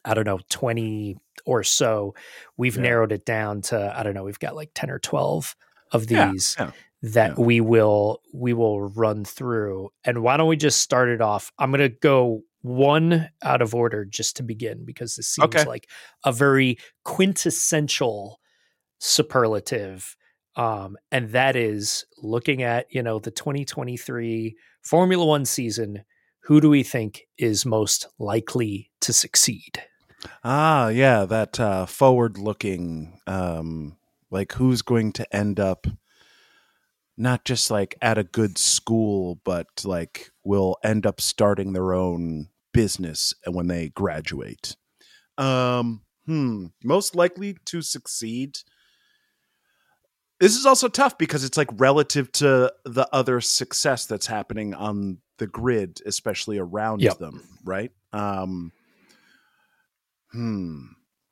[0.05, 2.15] I don't know twenty or so,
[2.59, 2.83] we've Yeah.
[2.83, 5.57] narrowed it down to I don't know we've got like ten or twelve
[5.93, 7.43] of Yeah, these yeah, that yeah.
[7.45, 9.91] we will we will run through.
[10.05, 11.51] And why don't we just start it off?
[11.59, 15.65] I'm going to go one out of order just to begin because this seems Okay.
[15.65, 15.89] like
[16.25, 18.41] a very quintessential
[18.99, 20.17] superlative
[20.57, 26.05] um and that is looking at you know the 2023 Formula 1 season
[26.43, 29.83] who do we think is most likely to succeed
[30.45, 33.97] Ah, yeah, that uh, forward-looking, um,
[34.31, 35.87] like who's going to end up
[37.17, 42.49] not just like at a good school, but like will end up starting their own
[42.73, 44.77] business and when they graduate.
[45.39, 48.59] Um, hmm, most likely to succeed.
[50.39, 55.19] This is also tough because it's like relative to the other success that's happening on
[55.39, 57.19] the grid, especially around Yep.
[57.19, 57.93] them, right?
[58.13, 58.73] Um,
[60.33, 60.87] Hmm.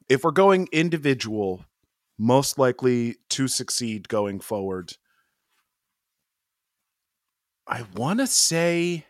[0.08, 1.64] If we're going individual,
[2.18, 4.94] most likely to succeed going forward,
[7.66, 9.04] I want to say.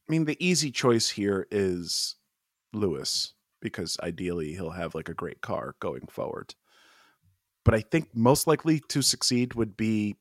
[0.11, 2.15] mean, the easy choice here is
[2.73, 6.55] Lewis because ideally he'll have like a great car going forward.
[7.63, 10.17] But I think most likely to succeed would be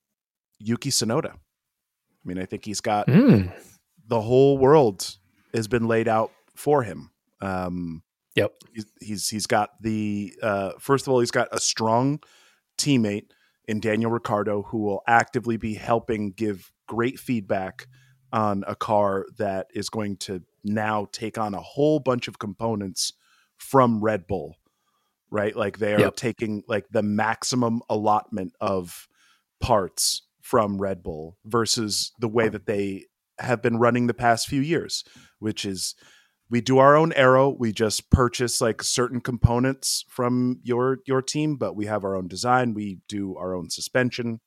[0.58, 1.32] Yuki Tsunoda.
[1.32, 3.50] I mean, I think he's got mm.
[4.06, 5.16] the whole world
[5.54, 7.10] has been laid out for him.
[7.40, 8.02] Um,
[8.36, 12.20] yep he's, he's he's got the uh, first of all, he's got a strong
[12.78, 13.30] teammate
[13.66, 17.86] in Daniel Ricciardo who will actively be helping give great feedback
[18.32, 23.12] on a car that is going to now take on a whole bunch of components
[23.56, 24.56] from Red Bull.
[25.32, 26.16] Right, like they are Yep.
[26.16, 29.06] taking like the maximum allotment of
[29.60, 33.06] parts from Red Bull versus the way that they
[33.38, 35.04] have been running the past few years,
[35.38, 35.94] which is
[36.50, 37.48] we do our own aero.
[37.48, 42.26] We just purchase like certain components from your your team, but we have our own
[42.26, 42.74] design.
[42.74, 44.40] We do our own suspension.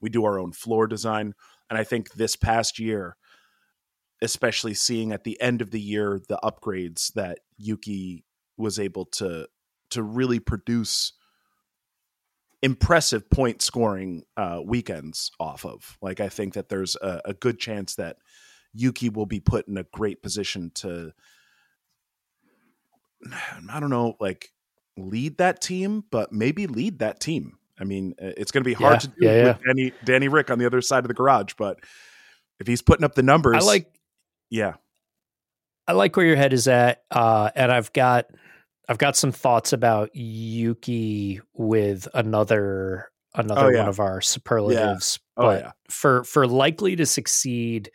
[0.00, 1.34] We do our own floor design.
[1.68, 3.16] And I think this past year,
[4.22, 8.24] especially seeing at the end of the year the upgrades that Yuki
[8.56, 9.46] was able to
[9.90, 11.12] to really produce
[12.62, 15.96] impressive point scoring uh, weekends off of.
[16.00, 18.16] Like I think that there's a, a good chance that
[18.72, 21.12] Yuki will be put in a great position to
[23.70, 24.50] I don't know, like
[24.96, 27.58] lead that team, but maybe lead that team.
[27.78, 30.50] I mean, it's going to be hard Yeah, to do yeah, with Danny Danny Rick
[30.50, 31.78] on the other side of the garage, but
[32.58, 33.92] if he's putting up the numbers, I like
[34.50, 34.74] yeah,
[35.86, 38.26] I like where your head is at, uh, and I've got
[38.88, 43.80] I've got some thoughts about Yuki with another another Oh, yeah.
[43.80, 45.18] one of our superlatives.
[45.36, 45.72] Oh, but yeah.
[45.90, 47.90] for for likely to succeed,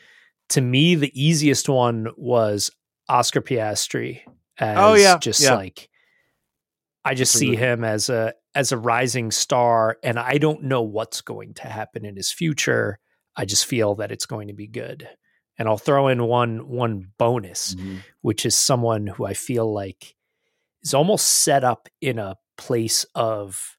[0.49, 2.69] to me the easiest one was
[3.09, 4.21] Oscar Piastri.
[4.59, 5.55] As Oh, yeah, just yeah.
[5.55, 5.89] like
[7.03, 11.21] I just see him as a as a rising star, and I don't know what's
[11.21, 12.99] going to happen in his future.
[13.35, 15.07] I just feel that it's going to be good.
[15.57, 17.97] And I'll throw in one one bonus, mm-hmm.
[18.21, 20.15] which is someone who I feel like
[20.81, 23.77] is almost set up in a place of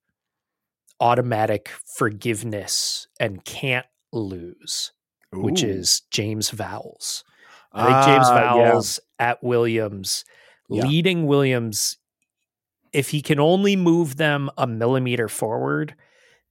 [1.01, 4.93] automatic forgiveness and can't lose,
[5.35, 5.41] Ooh.
[5.41, 7.25] which is James Vowles.
[7.73, 9.31] I think James uh, Vowles yeah.
[9.31, 10.25] at Williams,
[10.69, 10.85] yeah.
[10.85, 11.97] leading Williams,
[12.93, 15.95] if he can only move them a millimeter forward,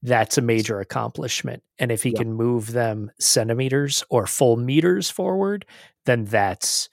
[0.02, 1.64] that's a major accomplishment.
[1.78, 2.20] And if he yeah.
[2.20, 5.66] can move them centimeters or full meters forward,
[6.06, 6.90] then that's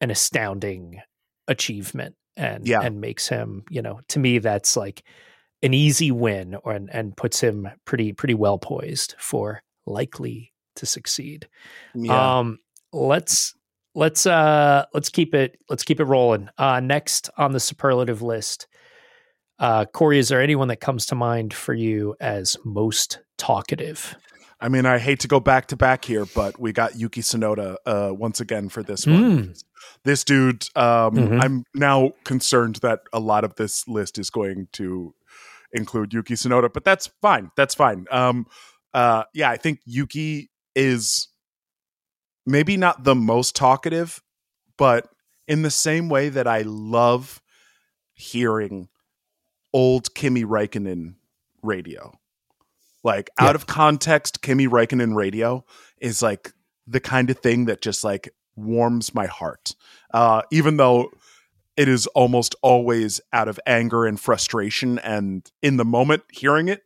[0.00, 1.00] an astounding
[1.48, 2.80] achievement and yeah.
[2.80, 5.02] and makes him, you know, to me that's like
[5.62, 10.86] an easy win or and, and puts him pretty pretty well poised for likely to
[10.86, 11.48] succeed.
[11.94, 12.38] Yeah.
[12.38, 12.58] Um
[12.92, 13.54] let's
[13.94, 16.48] let's uh let's keep it let's keep it rolling.
[16.58, 18.68] Uh next on the superlative list
[19.62, 24.16] uh, Cory, is there anyone that comes to mind for you as most talkative?
[24.60, 27.76] I mean, I hate to go back to back here, but we got Yuki Tsunoda
[27.86, 29.22] uh, once again for this one.
[29.22, 29.64] Mm.
[30.04, 31.40] This dude, um, mm-hmm.
[31.40, 35.14] I'm now concerned that a lot of this list is going to
[35.72, 37.52] include Yuki Tsunoda, but that's fine.
[37.56, 38.06] That's fine.
[38.10, 38.46] Um,
[38.92, 41.28] uh, yeah, I think Yuki is
[42.46, 44.20] maybe not the most talkative,
[44.76, 45.08] but
[45.46, 47.40] in the same way that I love
[48.14, 48.88] hearing
[49.72, 51.14] old Kimi Räikkönen
[51.62, 52.18] radio.
[53.04, 53.48] Like yeah.
[53.48, 55.64] out of context, Kimi Räikkönen radio
[56.00, 56.52] is like
[56.86, 59.74] the kind of thing that just like warms my heart.
[60.12, 61.10] Uh, even though
[61.76, 64.98] it is almost always out of anger and frustration.
[64.98, 66.82] And in the moment hearing it,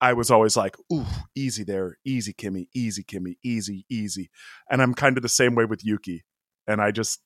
[0.00, 4.30] I was always like, ooh, easy there, easy, Kimi, easy, Kimi, easy, easy.
[4.70, 6.24] And I'm kind of the same way with Yuki.
[6.66, 7.20] And I just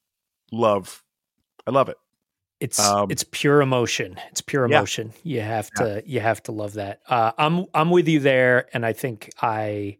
[0.52, 1.02] love,
[1.66, 1.96] I love it.
[2.60, 4.18] It's um, it's pure emotion.
[4.30, 5.12] It's pure emotion.
[5.22, 5.36] Yeah.
[5.36, 6.14] You have to yeah.
[6.14, 7.00] you have to love that.
[7.08, 9.98] Uh, I'm I'm with you there, and I think I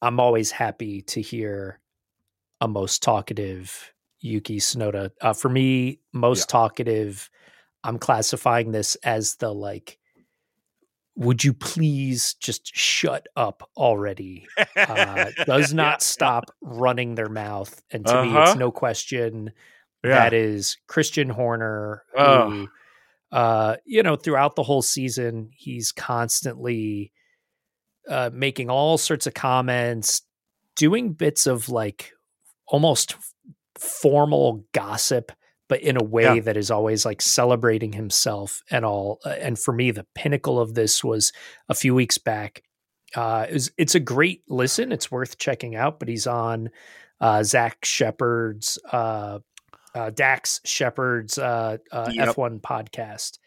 [0.00, 1.80] I'm always happy to hear
[2.60, 5.10] a most talkative Yuki Tsunoda.
[5.20, 6.52] Uh, for me, most yeah.
[6.52, 7.30] talkative.
[7.82, 9.98] I'm classifying this as the like.
[11.16, 14.46] Would you please just shut up already?
[14.76, 18.24] Uh, does not stop running their mouth, and to uh-huh.
[18.24, 18.58] me, it's uh-huh.
[18.58, 19.52] no question
[20.04, 20.14] yeah.
[20.14, 22.68] that is Christian Horner, who, oh.
[23.32, 27.12] uh, you know, throughout the whole season, he's constantly
[28.08, 30.22] uh, making all sorts of comments,
[30.76, 32.12] doing bits of like
[32.66, 33.16] almost
[33.78, 35.32] formal gossip,
[35.68, 36.40] but in a way yeah.
[36.40, 39.20] that is always like celebrating himself and all.
[39.24, 41.32] Uh, and for me, the pinnacle of this was
[41.68, 42.62] a few weeks back.
[43.14, 44.92] Uh, it was, it's a great listen.
[44.92, 45.98] It's worth checking out.
[45.98, 46.70] But he's on
[47.20, 48.78] uh, Zach Shepard's
[49.94, 52.30] uh, Dax Shepard's uh, uh, yep.
[52.30, 53.38] F1 podcast.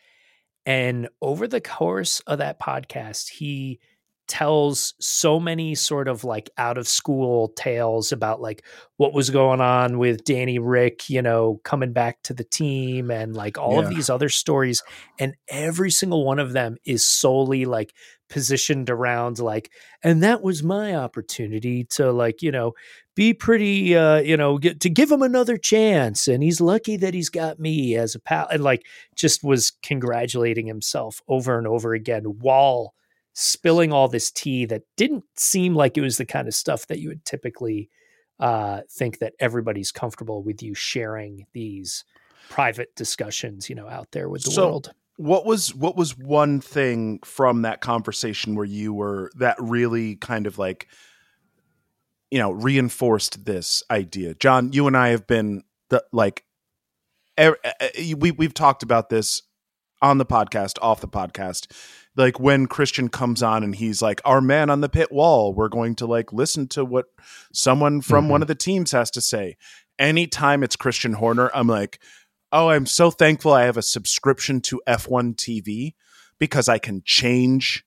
[0.66, 3.80] And over the course of that podcast, he
[4.28, 8.64] tells so many sort of like out of school tales about like
[8.98, 13.36] what was going on with Danny Rick, you know, coming back to the team and
[13.36, 13.80] like all yeah.
[13.80, 14.84] of these other stories.
[15.18, 17.94] And every single one of them is solely like
[18.30, 19.72] positioned around like,
[20.04, 22.74] and that was my opportunity to like, you know,
[23.18, 26.28] be pretty, uh, you know, get, to give him another chance.
[26.28, 28.48] And he's lucky that he's got me as a pal.
[28.50, 32.94] And like, just was congratulating himself over and over again while
[33.34, 37.00] spilling all this tea that didn't seem like it was the kind of stuff that
[37.00, 37.90] you would typically
[38.40, 42.06] uh, think that everybody's comfortable with you sharing these
[42.50, 44.92] private discussions, you know, out there with the so, world.
[45.16, 50.46] What was what was one thing from that conversation where you were that really kind
[50.46, 50.88] of like
[52.32, 54.34] you know reinforced this idea?
[54.36, 56.44] John, you and I have been the like
[57.40, 57.58] er,
[58.18, 59.44] we we've talked about this
[60.02, 61.68] on the podcast, off the podcast
[62.18, 65.70] like when Christian comes on and he's like, our man on the pit wall, we're
[65.70, 67.06] going to like listen to what
[67.54, 68.32] someone from mm-hmm.
[68.32, 69.56] one of the teams has to say.
[70.00, 72.00] Anytime it's Christian Horner, I'm like,
[72.52, 75.94] oh, I'm so thankful I have a subscription to F1 TV
[76.40, 77.86] because I can change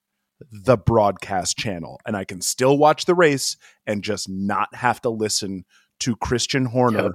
[0.51, 5.11] the broadcast channel and I can still watch the race and just not have to
[5.11, 5.65] listen
[6.01, 7.13] to Christian Horner yep.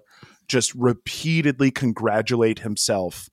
[0.47, 3.29] just repeatedly congratulate himself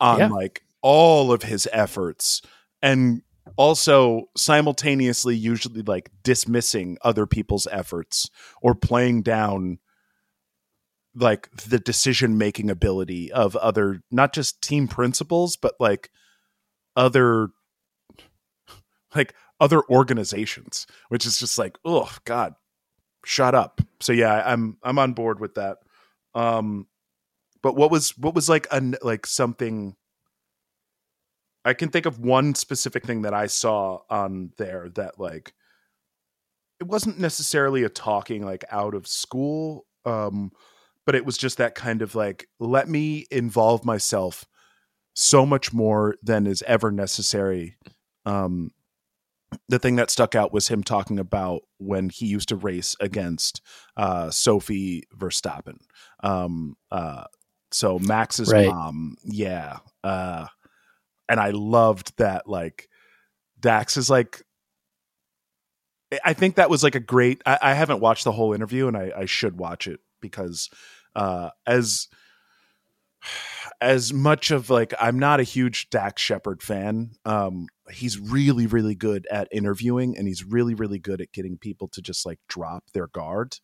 [0.00, 0.28] on yeah.
[0.28, 2.42] like all of his efforts
[2.80, 3.22] and
[3.56, 9.78] also simultaneously usually like dismissing other people's efforts or playing down
[11.14, 16.10] like the decision making ability of other not just team principals but like
[16.96, 17.48] other
[19.14, 22.54] like other organizations which is just like oh god
[23.24, 23.80] shut up.
[24.00, 25.78] So yeah i'm i'm on board with that.
[26.34, 26.86] Um
[27.62, 29.96] but what was what was like a like something
[31.64, 35.52] I can think of one specific thing that I saw on there that like
[36.80, 40.50] it wasn't necessarily a talking like out of school um
[41.06, 44.44] but it was just that kind of like let me involve myself
[45.14, 47.76] so much more than is ever necessary
[48.26, 48.72] um
[49.68, 53.60] the thing that stuck out was him talking about when he used to race against
[53.96, 55.78] uh, Sophie Verstappen.
[56.22, 57.24] Um, uh,
[57.70, 58.68] so Max's right.
[58.68, 59.78] mom, yeah.
[60.04, 60.46] Uh,
[61.28, 62.48] and I loved that.
[62.48, 62.88] Like
[63.58, 64.42] Dax is like,
[66.24, 67.42] I think that was like a great.
[67.46, 70.68] I, I haven't watched the whole interview, and I, I should watch it because
[71.16, 72.08] uh, as
[73.80, 77.12] as much of like I'm not a huge Dax Shepard fan.
[77.24, 81.88] Um, he's really really good at interviewing and he's really really good at getting people
[81.88, 83.56] to just like drop their guard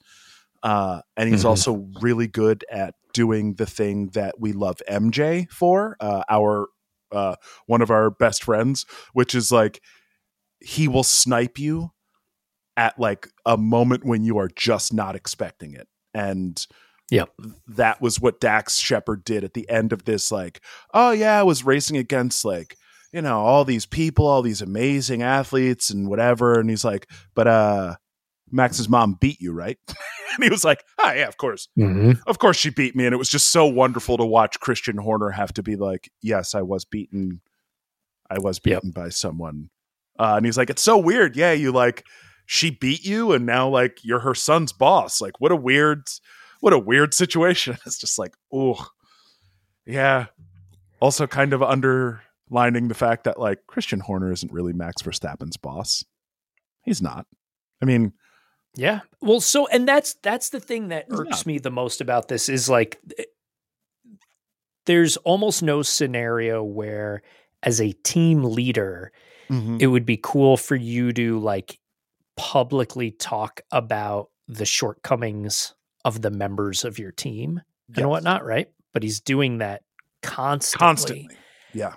[0.64, 1.51] uh, and he's mm-hmm.
[1.51, 6.69] also really good at doing the thing that we love mj for uh, our
[7.11, 7.35] uh,
[7.67, 9.81] one of our best friends which is like
[10.61, 11.91] he will snipe you
[12.77, 16.67] at like a moment when you are just not expecting it and
[17.11, 17.25] yeah
[17.67, 20.61] that was what dax shepard did at the end of this like
[20.93, 22.77] oh yeah i was racing against like
[23.12, 26.59] you know, all these people, all these amazing athletes and whatever.
[26.59, 27.97] And he's like, but uh
[28.51, 29.79] Max's mom beat you, right?
[30.35, 31.68] and he was like, ah, yeah, of course.
[31.79, 32.12] Mm-hmm.
[32.27, 33.05] Of course she beat me.
[33.07, 36.55] And it was just so wonderful to watch Christian Horner have to be like, yes,
[36.55, 37.40] I was beaten.
[38.31, 38.94] I was beaten yep.
[38.94, 39.71] by someone.
[40.18, 41.37] Uh, and he's like, it's so weird.
[41.37, 42.05] Yeah, you like,
[42.47, 45.21] she beat you and now like you're her son's boss.
[45.21, 46.09] Like, what a weird,
[46.61, 47.77] what a weird situation.
[47.87, 48.88] It's just like, oh,
[49.87, 50.27] yeah.
[51.01, 55.57] Also kind of under lining the fact that like Christian Horner isn't really Max Verstappen's
[55.57, 56.05] boss.
[56.83, 57.27] He's not.
[57.83, 58.13] I mean,
[58.77, 59.01] yeah.
[59.21, 61.47] Well, so and that's that's the thing that irks not.
[61.47, 63.01] me the most about this is like
[64.87, 67.23] there's almost no scenario where
[67.63, 69.13] as a team leader
[69.51, 69.79] mm-hmm.
[69.81, 71.79] it would be cool for you to like
[72.37, 77.99] publicly talk about the shortcomings of the members of your team yes.
[77.99, 78.69] and whatnot, right?
[78.95, 79.83] But he's doing that
[80.23, 80.87] constantly.
[80.87, 81.37] Constantly.
[81.75, 81.95] Yeah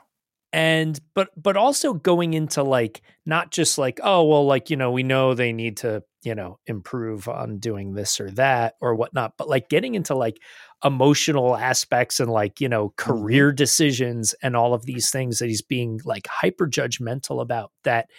[0.54, 4.92] and but but also going into like not just like oh well like you know
[4.92, 9.34] we know they need to you know improve on doing this or that or whatnot
[9.38, 10.38] but like getting into like
[10.84, 13.12] emotional aspects and like you know mm-hmm.
[13.12, 18.10] career decisions and all of these things that he's being like hyper judgmental about that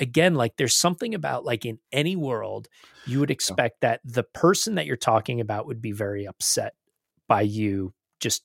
[0.00, 2.68] again like there's something about like in any world
[3.06, 6.74] you would expect that the person that you're talking about would be very upset
[7.28, 8.44] by you just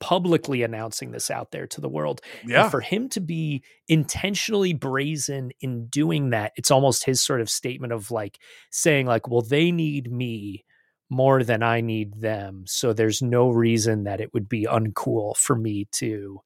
[0.00, 2.20] publicly announcing this out there to the world.
[2.44, 2.62] Yeah.
[2.62, 7.48] And for him to be intentionally brazen in doing that, it's almost his sort of
[7.48, 8.38] statement of like
[8.70, 10.64] saying, like, well, they need me
[11.08, 12.64] more than I need them.
[12.66, 16.40] So there's no reason that it would be uncool for me to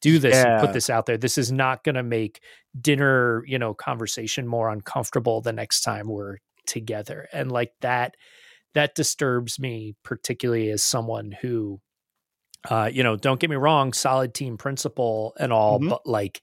[0.00, 0.54] do this yeah.
[0.54, 1.18] and put this out there.
[1.18, 2.40] This is not going to make
[2.80, 7.28] dinner, you know, conversation more uncomfortable the next time we're together.
[7.32, 8.14] And like that,
[8.74, 11.80] that disturbs me, particularly as someone who
[12.68, 15.88] uh, you know, don't get me wrong, solid team principal and all, mm-hmm.
[15.88, 16.42] but like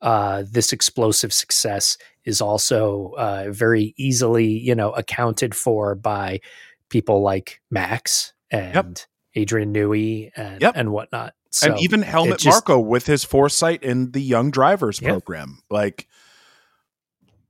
[0.00, 6.40] uh, this explosive success is also uh, very easily, you know, accounted for by
[6.88, 8.96] people like Max and yep.
[9.34, 10.74] Adrian Newey and yep.
[10.76, 11.34] and whatnot.
[11.50, 16.08] So and even Helmut just, Marko with his foresight in the young drivers program, like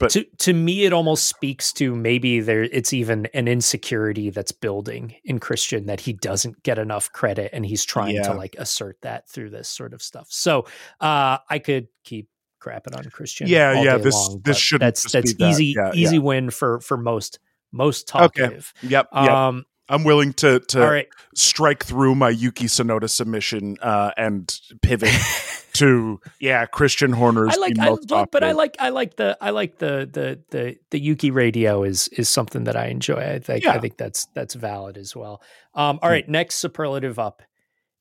[0.02, 4.50] but to to me, it almost speaks to maybe there it's even an insecurity that's
[4.50, 8.24] building in Christian that he doesn't get enough credit, and he's trying yeah.
[8.24, 10.26] to like assert that through this sort of stuff.
[10.28, 10.66] So
[11.00, 12.28] uh, I could keep
[12.60, 13.46] crapping on Christian.
[13.46, 13.96] Yeah, yeah.
[13.98, 15.94] This long, this should that's that's easy that.
[15.94, 16.22] yeah, easy yeah.
[16.22, 17.38] win for for most
[17.70, 18.72] most talkative.
[18.78, 18.88] Okay.
[18.88, 19.08] Yep.
[19.14, 19.30] yep.
[19.30, 21.08] Um, I'm willing to to right.
[21.34, 25.14] strike through my Yuki Tsunoda submission uh, and pivot
[25.74, 27.56] to yeah Christian Horner's.
[27.56, 30.76] I like, I, but, but I like I like the I like the the the
[30.90, 33.18] the Yuki radio is is something that I enjoy.
[33.18, 33.72] I think yeah.
[33.72, 35.42] I think that's that's valid as well.
[35.74, 37.42] Um, all right, next superlative up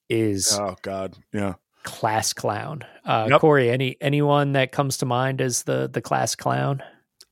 [0.09, 2.83] is oh god yeah class clown.
[3.05, 3.41] Uh, yep.
[3.41, 6.83] Cory, any anyone that comes to mind as the the class clown?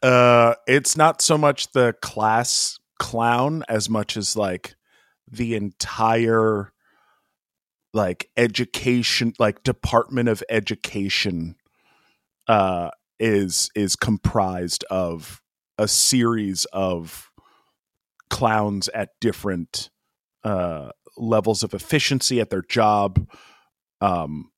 [0.01, 4.75] Uh, it's not so much the class clown as much as like
[5.31, 6.71] the entire
[7.93, 11.55] like education like department of education
[12.47, 12.89] uh
[13.19, 15.41] is is comprised of
[15.77, 17.31] a series of
[18.29, 19.89] clowns at different
[20.43, 23.27] uh levels of efficiency at their job
[24.01, 24.51] um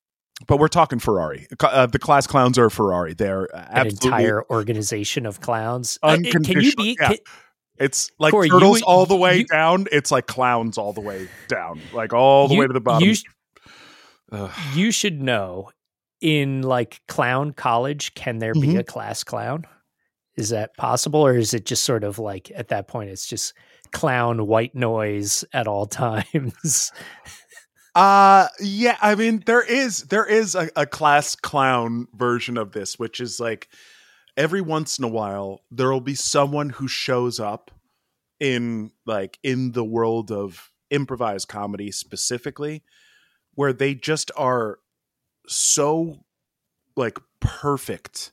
[0.46, 1.46] but we're talking Ferrari.
[1.60, 3.14] Uh, the class clowns are Ferrari.
[3.14, 6.00] They're an entire organization of clowns.
[6.02, 6.96] Uh, can you be?
[7.00, 7.08] Yeah.
[7.08, 7.18] Can,
[7.82, 9.86] it's like Cory, turtles you, all the way you, down.
[9.90, 13.08] It's like clowns all the way down, like all the you, way to the bottom.
[13.08, 15.70] You, you should know
[16.20, 18.72] in like clown college, can there mm-hmm.
[18.72, 19.64] be a class clown?
[20.36, 23.52] Is that possible, or is it just sort of like at that point it's just
[23.90, 26.92] clown white noise at all times?
[27.96, 32.98] uh yeah, I mean there is there is a, a class clown version of this,
[32.98, 33.68] which is like
[34.36, 37.71] every once in a while there will be someone who shows up
[38.42, 42.82] in like in the world of improvised comedy specifically
[43.54, 44.80] where they just are
[45.46, 46.24] so
[46.96, 48.32] like perfect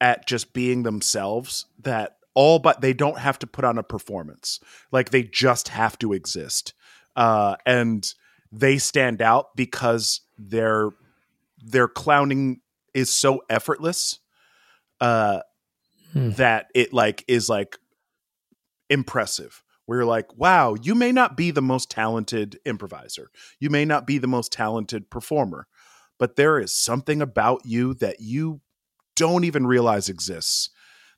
[0.00, 4.58] at just being themselves that all but they don't have to put on a performance
[4.90, 6.72] like they just have to exist
[7.14, 8.14] uh and
[8.50, 10.88] they stand out because their
[11.62, 12.62] their clowning
[12.94, 14.18] is so effortless
[15.02, 15.40] uh
[16.14, 16.30] hmm.
[16.30, 17.76] that it like is like
[18.92, 23.84] impressive where you're like wow you may not be the most talented improviser you may
[23.84, 25.66] not be the most talented performer
[26.18, 28.60] but there is something about you that you
[29.16, 30.70] don't even realize exists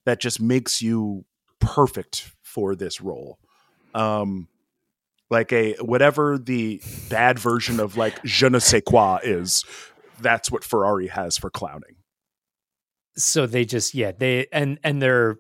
[0.05, 1.25] that just makes you
[1.61, 3.39] perfect for this role.
[3.95, 4.49] Um,
[5.31, 9.65] like a whatever the bad version of like je ne sais quoi is,
[10.21, 11.97] that's what Ferrari has for clowning.
[13.17, 15.37] So they just yeah they and and they're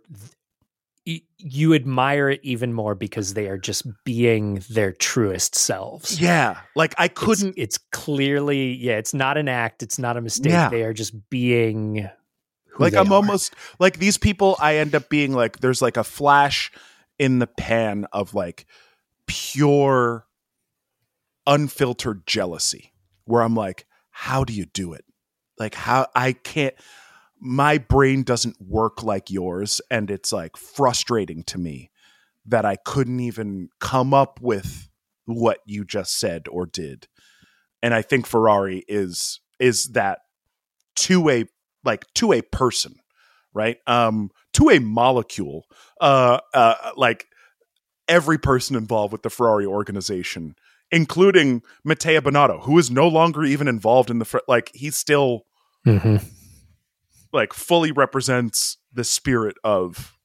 [1.04, 6.18] you admire it even more because they are just being their truest selves.
[6.18, 6.60] Yeah.
[6.74, 10.52] Like I couldn't it's, it's clearly yeah, it's not an act, it's not a mistake.
[10.52, 10.70] Yeah.
[10.70, 12.08] They are just being
[12.78, 13.16] like I'm are.
[13.16, 16.72] almost like these people I end up being like there's like a flash
[17.18, 18.66] in the pan of like
[19.26, 20.26] pure
[21.46, 22.94] unfiltered jealousy
[23.26, 25.04] where I'm like how do you do it?
[25.58, 26.74] Like how I can't
[27.44, 31.90] my brain doesn't work like yours and it's like frustrating to me
[32.46, 34.88] that I couldn't even come up with
[35.26, 37.06] what you just said or did.
[37.82, 40.20] And I think Ferrari is is that
[40.96, 41.44] to a
[41.84, 42.94] like to a person,
[43.52, 43.76] right?
[43.86, 45.66] Um, to a molecule.
[46.00, 47.26] Uh, uh, like
[48.08, 50.56] every person involved with the Ferrari organization,
[50.90, 55.44] including Mattia Binotto, who is no longer even involved in the like he's still
[55.86, 56.16] mm-hmm.
[57.34, 60.16] Like fully represents the spirit of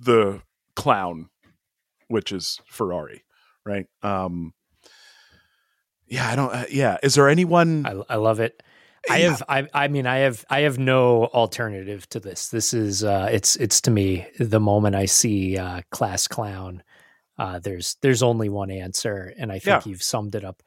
[0.00, 0.40] the
[0.74, 1.28] clown,
[2.08, 3.24] which is Ferrari,
[3.64, 3.86] right?
[4.02, 4.54] Um,
[6.06, 6.54] yeah, I don't.
[6.54, 7.84] Uh, yeah, is there anyone?
[7.84, 8.62] I, I love it.
[9.08, 12.48] I have I I mean I have I have no alternative to this.
[12.48, 16.82] This is uh it's it's to me the moment I see uh class clown
[17.38, 19.90] uh there's there's only one answer and I think yeah.
[19.90, 20.62] you've summed it up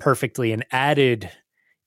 [0.00, 1.30] perfectly and added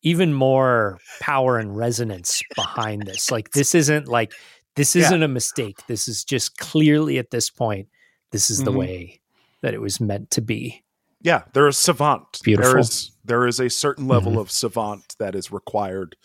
[0.03, 3.31] even more power and resonance behind this.
[3.37, 4.33] Like this isn't like
[4.75, 5.25] this isn't yeah.
[5.25, 5.79] a mistake.
[5.87, 7.87] This is just clearly at this point
[8.31, 8.65] this is mm-hmm.
[8.65, 9.21] the way
[9.61, 10.83] that it was meant to be
[11.21, 12.39] yeah, they're savant.
[12.43, 12.71] Beautiful.
[12.71, 14.41] There is there is a certain level mm-hmm.
[14.41, 16.15] of savant that is required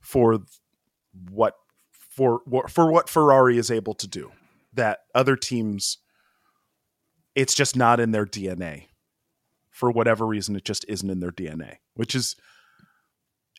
[0.00, 0.40] for
[1.30, 1.54] what
[1.90, 4.32] for for what Ferrari is able to do
[4.74, 5.98] that other teams
[7.34, 8.86] it's just not in their DNA.
[9.70, 12.34] For whatever reason it just isn't in their DNA, which is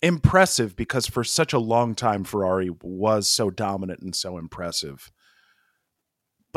[0.02, 5.12] impressive because for such a long time Ferrari was so dominant and so impressive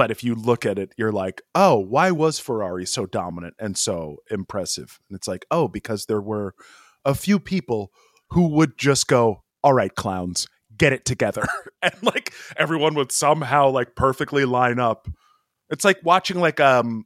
[0.00, 3.76] but if you look at it, you're like, oh, why was Ferrari so dominant and
[3.76, 4.98] so impressive?
[5.08, 6.54] And it's like, oh, because there were
[7.04, 7.92] a few people
[8.30, 11.46] who would just go, all right, clowns, get it together.
[11.82, 15.06] and like everyone would somehow like perfectly line up.
[15.68, 17.04] It's like watching like um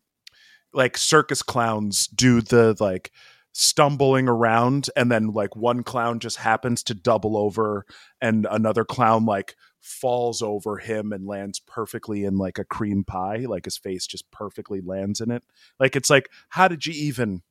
[0.72, 3.10] like circus clowns do the like
[3.56, 7.86] stumbling around and then like one clown just happens to double over
[8.20, 13.44] and another clown like falls over him and lands perfectly in like a cream pie
[13.46, 15.44] like his face just perfectly lands in it.
[15.78, 17.42] Like it's like how did you even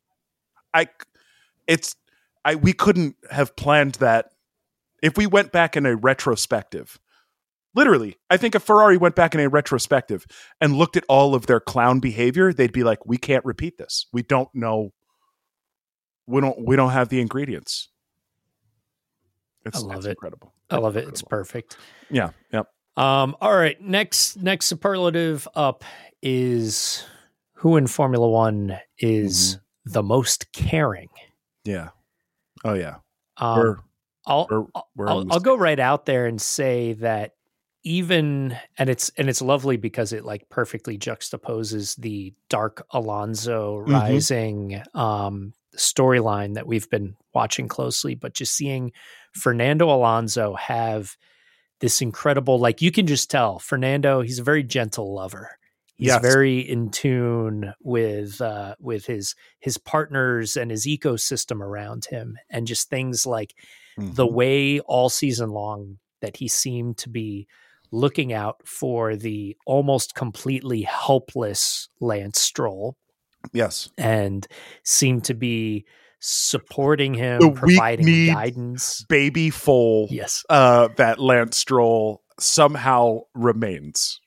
[0.73, 0.87] i
[1.67, 1.95] it's
[2.43, 4.31] i we couldn't have planned that
[5.01, 6.99] if we went back in a retrospective.
[7.75, 10.25] Literally i think if ferrari went back in a retrospective
[10.59, 14.05] and looked at all of their clown behavior they'd be like we can't repeat this.
[14.11, 14.91] We don't know
[16.27, 17.89] we don't we don't have the ingredients
[19.65, 20.11] it's, I love it.
[20.11, 20.53] Incredible.
[20.69, 21.07] I love it.
[21.07, 21.77] It's perfect.
[22.09, 22.31] Yeah.
[22.51, 22.67] Yep.
[22.97, 23.79] Um, all right.
[23.81, 25.83] Next, next superlative up
[26.21, 27.05] is
[27.53, 29.91] who in Formula One is mm-hmm.
[29.91, 31.09] the most caring.
[31.63, 31.89] Yeah.
[32.65, 32.97] Oh yeah.
[33.37, 33.77] Um, we're,
[34.25, 34.65] I'll we're,
[34.95, 37.35] we're I'll, I'll go right out there and say that
[37.83, 43.91] even and it's and it's lovely because it like perfectly juxtaposes the dark Alonso mm-hmm.
[43.91, 48.91] rising um storyline that we've been watching closely, but just seeing
[49.33, 51.17] Fernando Alonso have
[51.79, 55.57] this incredible, like you can just tell Fernando, he's a very gentle lover.
[55.95, 56.21] He's yes.
[56.21, 62.65] very in tune with uh, with his his partners and his ecosystem around him, and
[62.65, 63.53] just things like
[63.99, 64.13] mm-hmm.
[64.13, 67.47] the way all season long that he seemed to be
[67.91, 72.97] looking out for the almost completely helpless Lance Stroll.
[73.51, 73.89] Yes.
[73.97, 74.47] And
[74.83, 75.85] seemed to be
[76.19, 79.05] supporting him, the providing guidance.
[79.09, 80.07] Baby foal.
[80.09, 80.45] Yes.
[80.49, 84.21] Uh, that Lance Stroll somehow remains.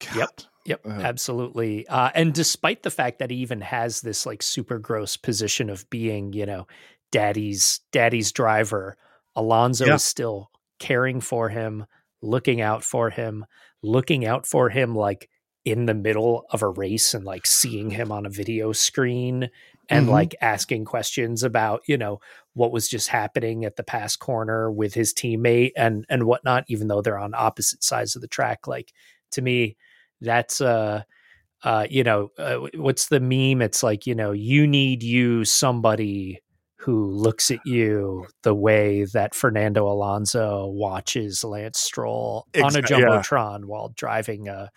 [0.00, 0.16] God.
[0.16, 0.40] Yep.
[0.66, 1.86] Yep, uh, absolutely.
[1.88, 5.88] Uh, and despite the fact that he even has this like super gross position of
[5.90, 6.66] being, you know,
[7.12, 8.96] daddy's daddy's driver,
[9.36, 9.94] Alonso yeah.
[9.94, 11.84] is still caring for him,
[12.22, 13.44] looking out for him,
[13.82, 15.28] looking out for him like
[15.64, 19.48] in the middle of a race and like seeing him on a video screen
[19.88, 20.12] and mm-hmm.
[20.12, 22.20] like asking questions about you know
[22.52, 26.88] what was just happening at the pass corner with his teammate and and whatnot even
[26.88, 28.92] though they're on opposite sides of the track like
[29.30, 29.76] to me
[30.20, 31.02] that's uh
[31.62, 36.40] uh you know uh, what's the meme it's like you know you need you somebody
[36.84, 43.60] who looks at you the way that Fernando Alonso watches Lance Stroll on a jumbotron
[43.60, 43.64] yeah.
[43.64, 44.70] while driving a,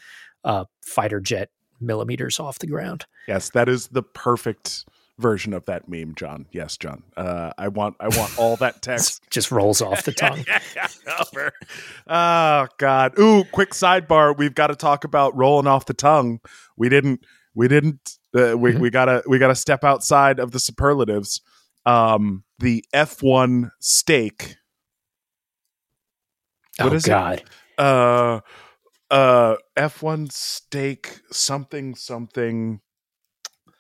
[0.48, 3.06] a fighter jet millimeters off the ground.
[3.28, 4.86] Yes, that is the perfect
[5.20, 6.48] version of that meme, John.
[6.52, 7.04] Yes, John.
[7.16, 9.22] Uh, I want I want all that text.
[9.30, 10.46] Just rolls off the tongue.
[12.08, 13.20] oh God.
[13.20, 14.36] Ooh, quick sidebar.
[14.36, 16.40] We've got to talk about rolling off the tongue.
[16.78, 18.80] We didn't we didn't uh, we, mm-hmm.
[18.80, 21.42] we gotta we gotta step outside of the superlatives.
[21.86, 24.56] Um the F1 Stake.
[26.80, 27.40] What oh God.
[27.40, 27.50] It?
[27.80, 28.40] Uh
[29.10, 32.82] uh F1 Stake something something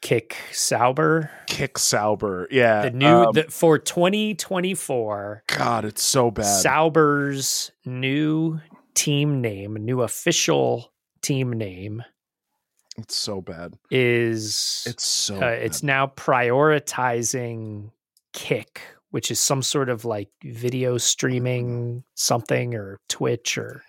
[0.02, 1.32] Kick Sauber.
[1.48, 2.48] Kick Sauber.
[2.52, 2.84] Yeah.
[2.84, 5.44] The new um, the, for 2024.
[5.48, 6.44] God, it's so bad.
[6.44, 8.60] Sauber's new
[8.94, 12.04] team name, new official team name.
[12.98, 13.76] It's so bad.
[13.92, 17.92] Is it's so uh, it's now prioritizing
[18.34, 23.84] Kick, which is some sort of like video streaming something or Twitch or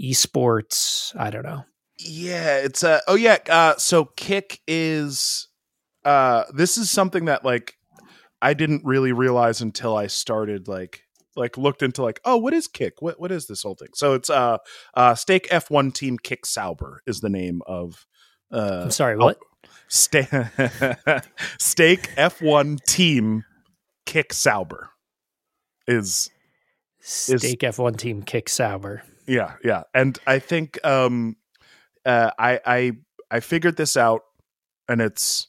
[0.00, 1.14] esports.
[1.16, 1.64] I don't know.
[1.98, 5.48] Yeah, it's uh oh yeah, uh so Kick is
[6.04, 7.74] uh this is something that like
[8.40, 11.02] I didn't really realize until I started like
[11.34, 13.00] like looked into like oh what is Kick?
[13.00, 13.88] What what is this whole thing?
[13.94, 14.58] So it's uh
[14.94, 18.06] uh Stake F1 team Kick Sauber is the name of
[18.52, 19.38] uh I'm sorry, what?
[19.40, 20.28] Oh, Stake
[21.58, 23.44] Stake F1 team
[24.06, 24.90] Kick Sauber
[25.88, 26.30] is
[27.00, 29.02] Stake is, F1 team Kick Sauber.
[29.28, 29.82] Yeah, yeah.
[29.94, 31.36] And I think um
[32.04, 32.92] uh, I I
[33.30, 34.22] I figured this out,
[34.88, 35.48] and it's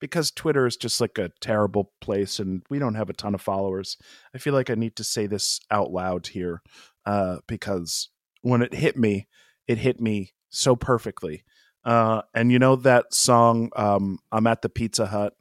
[0.00, 3.40] because Twitter is just like a terrible place, and we don't have a ton of
[3.40, 3.96] followers.
[4.34, 6.62] I feel like I need to say this out loud here,
[7.04, 8.10] uh, because
[8.42, 9.26] when it hit me,
[9.66, 11.42] it hit me so perfectly.
[11.84, 15.34] Uh, and you know that song, um, "I'm at the Pizza Hut,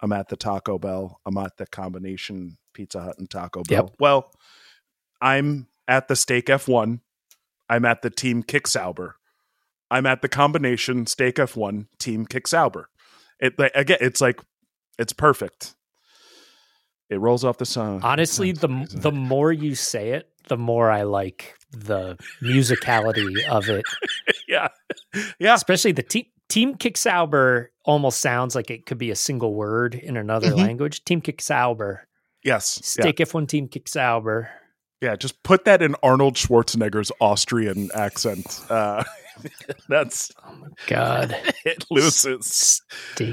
[0.00, 3.96] I'm at the Taco Bell, I'm at the combination Pizza Hut and Taco Bell." Yep.
[4.00, 4.32] Well,
[5.20, 7.00] I'm at the Stake F1.
[7.68, 9.16] I'm at the Team Kick Sauber.
[9.90, 12.88] I'm at the combination stake F1 team Kick Sauber.
[13.40, 14.40] It again, it's like
[14.98, 15.74] it's perfect.
[17.08, 18.00] It rolls off the tongue.
[18.02, 19.00] Honestly, the amazing.
[19.00, 23.84] the more you say it, the more I like the musicality of it.
[24.48, 24.68] yeah,
[25.38, 25.54] yeah.
[25.54, 29.94] Especially the team team Kick Sauber almost sounds like it could be a single word
[29.94, 30.58] in another mm-hmm.
[30.58, 31.04] language.
[31.04, 32.06] Team Kick Sauber.
[32.44, 32.80] Yes.
[32.84, 33.26] Stake yeah.
[33.26, 34.50] F1 team Kick Sauber.
[35.00, 38.60] Yeah, just put that in Arnold Schwarzenegger's Austrian accent.
[38.68, 39.04] Uh,
[39.88, 42.82] That's oh my god, it loses.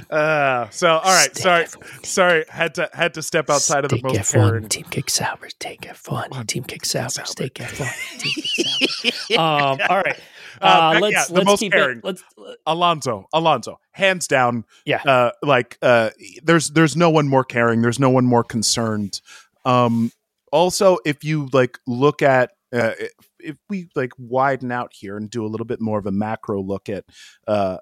[0.09, 1.65] Uh, so all right, sorry,
[2.03, 5.87] sorry, had to had to step outside of the most F1, Team Kick Sauber, take
[5.87, 6.29] F one.
[6.45, 7.89] Team Kick Sauber, take F one.
[8.19, 9.39] Team kick sour.
[9.39, 10.19] um, all right.
[10.61, 11.99] Uh, uh, let's yeah, let's keep caring.
[11.99, 12.03] it.
[12.03, 12.23] Let's
[12.65, 14.65] Alonso, Alonso, hands down.
[14.85, 15.01] Yeah.
[15.03, 16.11] Uh, like uh,
[16.43, 17.81] there's there's no one more caring.
[17.81, 19.21] There's no one more concerned.
[19.65, 20.11] Um,
[20.55, 22.93] also, if you like look at uh,
[23.39, 26.61] if we like widen out here and do a little bit more of a macro
[26.61, 27.03] look at
[27.45, 27.77] uh,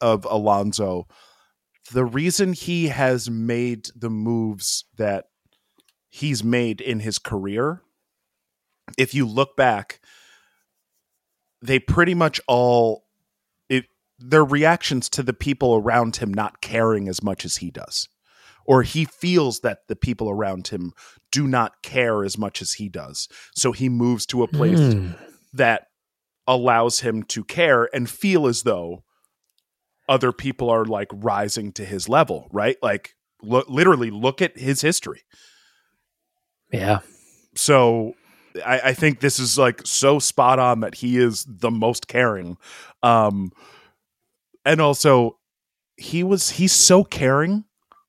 [0.00, 1.06] of Alonso,
[1.92, 5.26] the reason he has made the moves that
[6.08, 7.82] he's made in his career,
[8.98, 10.00] if you look back,
[11.62, 13.04] they pretty much all
[13.68, 13.84] it
[14.18, 18.08] their reactions to the people around him not caring as much as he does
[18.66, 20.92] or he feels that the people around him
[21.30, 23.28] do not care as much as he does.
[23.54, 25.16] So he moves to a place mm.
[25.52, 25.86] that
[26.46, 29.02] allows him to care and feel as though
[30.08, 32.76] other people are like rising to his level, right?
[32.82, 35.22] Like lo- literally look at his history.
[36.72, 37.00] Yeah.
[37.54, 38.14] So
[38.64, 42.56] I, I, think this is like so spot on that he is the most caring.
[43.02, 43.50] Um
[44.64, 45.38] and also
[45.96, 47.64] he was he's so caring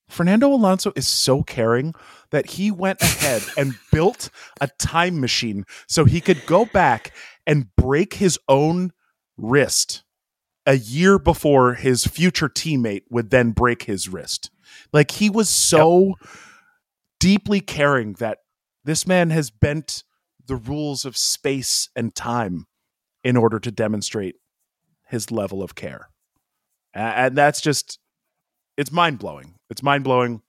[0.10, 1.94] Fernando Alonso is so caring
[2.32, 4.30] that he went ahead and built
[4.62, 7.14] a time machine so he could go back
[7.46, 8.92] and break his own
[9.38, 10.04] wrist
[10.66, 14.52] a year before his future teammate would then break his wrist.
[14.92, 16.30] Like he was so yep.
[17.20, 18.40] deeply caring that
[18.84, 20.04] this man has bent
[20.46, 22.68] the rules of space and time
[23.24, 24.36] in order to demonstrate
[25.08, 26.10] his level of care.
[26.94, 28.00] And that's just
[28.78, 29.56] it's mind blowing.
[29.70, 30.42] It's mind blowing.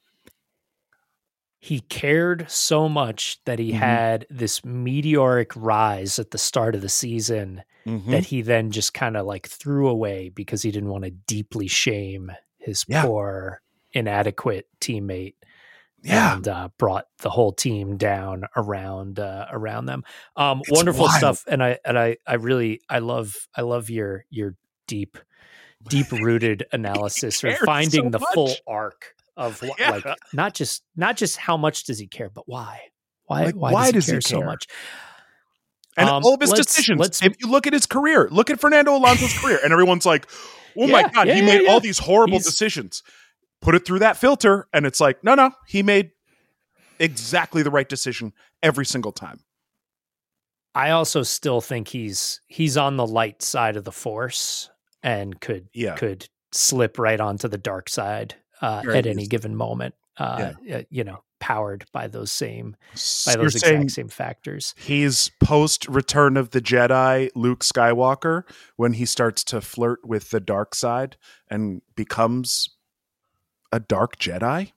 [1.61, 3.79] He cared so much that he mm-hmm.
[3.79, 8.11] had this meteoric rise at the start of the season mm-hmm.
[8.13, 11.67] that he then just kind of like threw away because he didn't want to deeply
[11.67, 13.03] shame his yeah.
[13.03, 13.61] poor,
[13.93, 15.35] inadequate teammate.
[16.05, 20.05] Yeah, and uh, brought the whole team down around uh, around them.
[20.37, 21.19] Um, wonderful wild.
[21.19, 24.55] stuff, and I and I I really I love I love your your
[24.87, 25.19] deep
[25.89, 28.35] deep rooted analysis or finding so the much.
[28.35, 29.91] full arc of yeah.
[29.91, 32.81] like not just not just how much does he care, but why?
[33.27, 34.67] Why like, why, why, does, he, does care he care so much?
[35.97, 37.23] And um, all of his decisions.
[37.23, 40.31] if you look at his career, look at Fernando Alonso's career, and everyone's like,
[40.77, 43.03] "Oh yeah, my god, yeah, he made all these horrible He's, decisions."
[43.61, 46.13] Put it through that filter, and it's like, no, no, he made
[47.01, 48.33] exactly the right decision
[48.63, 49.41] every single time.
[50.75, 54.71] I also still think he's he's on the light side of the force
[55.03, 55.95] and could yeah.
[55.97, 59.95] could slip right onto the dark side uh, at any given moment.
[60.17, 60.83] Uh, yeah.
[60.91, 62.77] You know, powered by those same
[63.27, 64.75] by those exact same factors.
[64.77, 68.43] He's post Return of the Jedi Luke Skywalker
[68.77, 71.17] when he starts to flirt with the dark side
[71.49, 72.69] and becomes
[73.73, 74.73] a dark Jedi.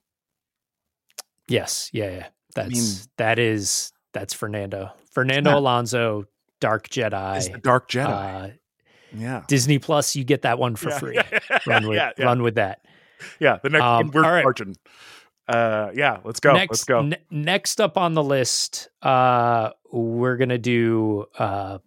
[1.48, 2.28] Yes, yeah, yeah.
[2.56, 2.86] That's I mean,
[3.18, 4.92] that is that's Fernando.
[5.12, 6.26] Fernando Alonso,
[6.60, 7.62] Dark Jedi.
[7.62, 8.50] Dark Jedi.
[8.50, 8.50] Uh,
[9.14, 9.44] yeah.
[9.48, 11.00] Disney Plus, you get that one for yeah.
[11.00, 11.20] free.
[11.68, 12.86] run with yeah, run with that.
[13.40, 14.44] Yeah, the next um, we're right.
[14.44, 14.76] charging.
[15.48, 16.54] Uh, yeah, let's go.
[16.54, 17.00] Next, let's go.
[17.00, 21.80] N- next up on the list, uh, we're gonna do uh,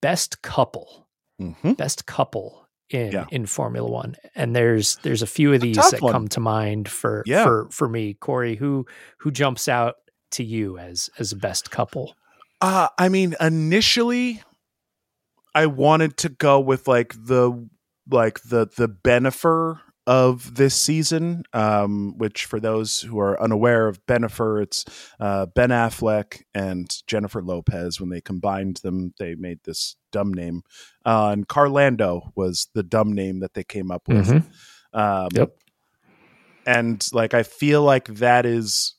[0.00, 1.06] best couple.
[1.40, 1.72] Mm-hmm.
[1.72, 3.26] Best couple in yeah.
[3.30, 6.12] in Formula One, and there's there's a few of these that one.
[6.12, 7.44] come to mind for yeah.
[7.44, 8.14] for for me.
[8.14, 8.86] Cory, who
[9.18, 9.96] who jumps out
[10.32, 12.14] to you as as best couple?
[12.60, 14.42] Uh, I mean, initially,
[15.54, 17.68] I wanted to go with like the
[18.08, 24.04] like the the Bennifer of this season, um, which for those who are unaware of
[24.06, 24.84] Bennifer, it's
[25.20, 28.00] uh, Ben Affleck and Jennifer Lopez.
[28.00, 30.62] When they combined them, they made this dumb name.
[31.04, 34.26] Uh, and Carlando was the dumb name that they came up with.
[34.26, 34.98] Mm-hmm.
[34.98, 35.56] Um, yep.
[36.66, 38.94] And like, I feel like that is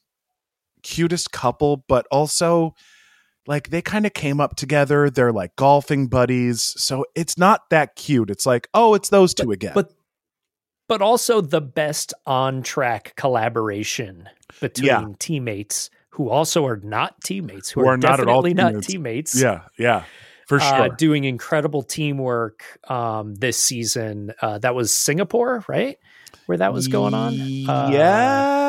[0.84, 2.74] cutest couple, but also
[3.48, 5.10] like they kind of came up together.
[5.10, 6.62] They're like golfing buddies.
[6.62, 8.30] So it's not that cute.
[8.30, 9.72] It's like, oh, it's those two but, again.
[9.74, 9.92] But
[10.88, 14.28] but also the best on track collaboration
[14.60, 15.06] between yeah.
[15.20, 18.88] teammates who also are not teammates, who, who are, are, not definitely not teammates.
[18.88, 19.42] teammates.
[19.42, 20.04] Yeah, yeah.
[20.48, 20.82] For uh, sure.
[20.82, 24.34] Uh, doing incredible teamwork um, this season.
[24.42, 25.98] Uh, that was Singapore, right?
[26.46, 27.34] Where that was going on?
[27.70, 27.90] Uh,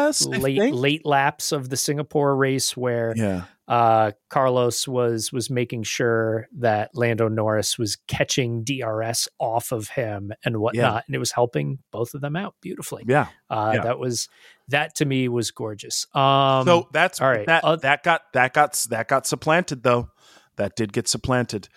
[0.05, 0.27] yes.
[0.27, 6.47] late late laps of the Singapore race where yeah uh, Carlos was was making sure
[6.59, 11.01] that Lando Norris was catching DRS off of him and whatnot, yeah.
[11.07, 13.05] and it was helping both of them out beautifully.
[13.07, 13.29] Yeah.
[13.49, 13.83] Uh, yeah.
[13.83, 14.29] that was
[14.69, 16.07] that to me was gorgeous.
[16.15, 17.47] Um, so that's all right.
[17.47, 20.11] That uh, that got that got that got supplanted though.
[20.57, 21.69] That did get supplanted.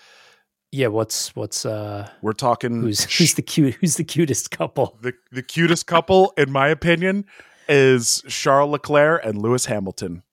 [0.74, 4.98] Yeah, what's what's uh we're talking who's who's the cute who's the cutest couple?
[5.02, 7.26] The the cutest couple in my opinion
[7.68, 10.24] is Charles Leclerc and Lewis Hamilton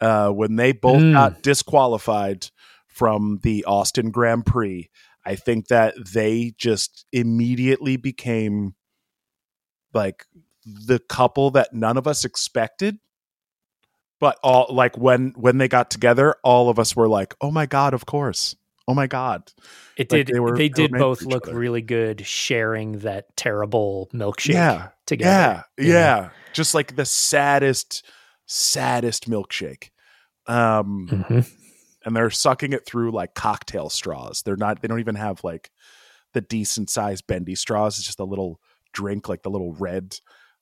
[0.00, 1.12] uh, when they both mm.
[1.12, 2.50] got disqualified
[2.86, 4.90] from the Austin Grand Prix.
[5.24, 8.74] I think that they just immediately became
[9.92, 10.24] like
[10.64, 12.98] the couple that none of us expected.
[14.20, 17.66] But all like when when they got together, all of us were like, "Oh my
[17.66, 18.56] god, of course."
[18.88, 19.52] Oh my god.
[19.98, 21.58] It like did they, were, they did both look other.
[21.58, 25.64] really good sharing that terrible milkshake yeah, together.
[25.76, 25.84] Yeah.
[25.86, 26.30] Yeah.
[26.54, 28.02] Just like the saddest
[28.46, 29.90] saddest milkshake.
[30.46, 31.40] Um, mm-hmm.
[32.06, 34.40] and they're sucking it through like cocktail straws.
[34.42, 34.80] They're not.
[34.80, 35.70] They don't even have like
[36.32, 37.98] the decent sized bendy straws.
[37.98, 38.58] It's just a little
[38.94, 40.18] drink, like the little red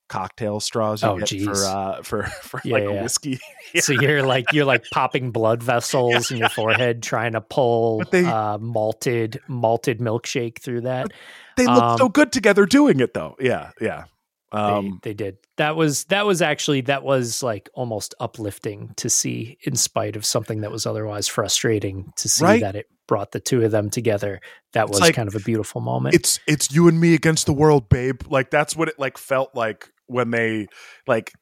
[0.09, 1.45] cocktail straws you oh, get geez.
[1.45, 3.03] for uh for for yeah, like yeah.
[3.03, 3.39] whiskey.
[3.75, 3.81] yeah.
[3.81, 8.25] So you're like you're like popping blood vessels in your forehead trying to pull they,
[8.25, 11.09] uh malted malted milkshake through that.
[11.57, 13.37] They look um, so good together doing it though.
[13.41, 14.05] Yeah, yeah.
[14.53, 15.39] Um, they, they, did.
[15.57, 20.25] That was that was actually that was like almost uplifting to see, in spite of
[20.25, 22.61] something that was otherwise frustrating to see right?
[22.61, 24.41] that it brought the two of them together.
[24.73, 26.15] That was like, kind of a beautiful moment.
[26.15, 28.23] It's it's you and me against the world, babe.
[28.29, 30.67] Like that's what it like felt like when they
[31.07, 31.33] like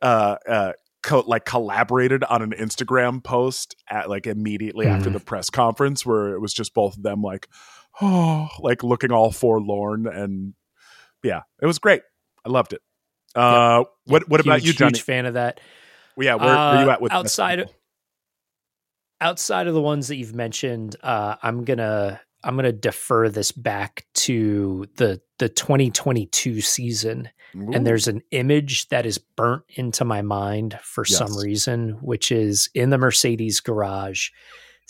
[0.00, 4.90] uh uh co- like collaborated on an Instagram post at like immediately mm.
[4.90, 7.48] after the press conference where it was just both of them like
[8.00, 10.54] oh like looking all forlorn and
[11.22, 12.02] yeah it was great
[12.44, 12.80] i loved it
[13.34, 13.86] uh yep.
[14.06, 14.90] what what huge, about you Johnny?
[14.90, 15.60] huge fan of that
[16.16, 17.70] well, yeah where, uh, where you at with outside of
[19.20, 24.06] outside of the ones that you've mentioned uh i'm gonna i'm gonna defer this back
[24.14, 27.70] to the the 2022 season Ooh.
[27.72, 31.18] and there's an image that is burnt into my mind for yes.
[31.18, 34.30] some reason which is in the mercedes garage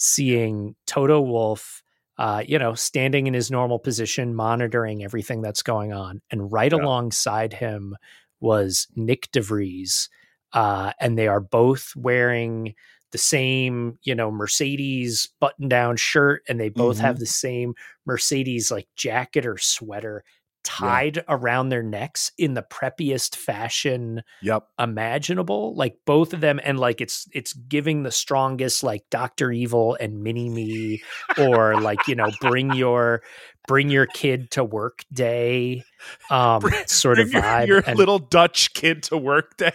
[0.03, 1.83] seeing toto Wolff,
[2.19, 6.21] uh, you know, standing in his normal position, monitoring everything that's going on.
[6.31, 6.79] And right yeah.
[6.79, 7.97] alongside him
[8.41, 10.09] was Nick de Vries.
[10.53, 12.75] Uh, and they are both wearing
[13.13, 17.07] the same, you know, Mercedes button down shirt, and they both mm-hmm.
[17.07, 17.75] have the same
[18.07, 20.25] Mercedes like jacket or sweater
[20.65, 21.23] tied yeah.
[21.29, 24.67] around their necks in the preppiest fashion yep.
[24.79, 29.97] imaginable like both of them and like it's it's giving the strongest like dr evil
[30.01, 31.03] and mini me
[31.39, 33.23] or like you know bring your
[33.67, 35.83] bring your kid to work day
[36.31, 39.73] um bring, sort of vibe your, your little dutch kid to work day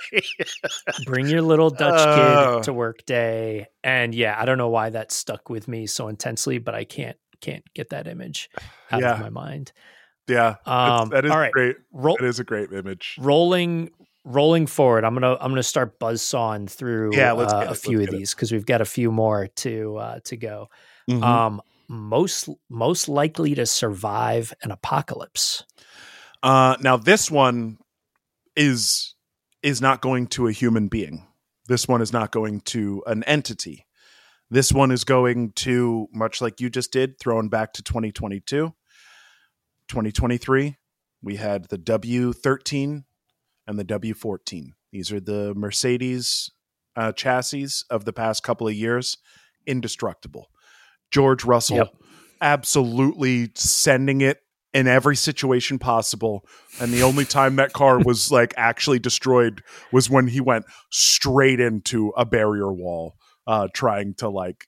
[1.05, 2.55] bring your little dutch uh.
[2.55, 6.07] kid to work day and yeah i don't know why that stuck with me so
[6.07, 8.49] intensely but i can't can't get that image
[8.91, 9.13] out yeah.
[9.13, 9.71] of my mind
[10.27, 11.51] yeah, um, that is all right.
[11.51, 11.77] great.
[11.91, 13.17] Roll, that is a great image.
[13.19, 13.91] Rolling,
[14.23, 15.03] rolling forward.
[15.05, 18.65] I'm gonna I'm gonna start buzzsawing through yeah, uh, a few of these because we've
[18.65, 20.69] got a few more to uh, to go.
[21.09, 21.23] Mm-hmm.
[21.23, 25.63] Um, most most likely to survive an apocalypse.
[26.43, 27.77] Uh, now this one
[28.55, 29.15] is
[29.63, 31.25] is not going to a human being.
[31.67, 33.85] This one is not going to an entity.
[34.49, 38.73] This one is going to much like you just did, thrown back to 2022
[39.87, 40.77] 2023,
[41.21, 43.03] we had the W13
[43.67, 44.69] and the W14.
[44.91, 46.49] These are the Mercedes
[46.95, 49.17] uh, chassis of the past couple of years.
[49.65, 50.47] Indestructible.
[51.11, 51.93] George Russell yep.
[52.41, 54.39] absolutely sending it
[54.73, 56.45] in every situation possible.
[56.79, 59.61] And the only time that car was like actually destroyed
[59.91, 63.15] was when he went straight into a barrier wall,
[63.45, 64.65] uh, trying to like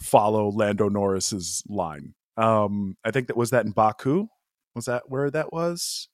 [0.00, 2.14] follow Lando Norris's line.
[2.36, 4.28] Um, I think that was that in Baku
[4.76, 6.08] was that where that was?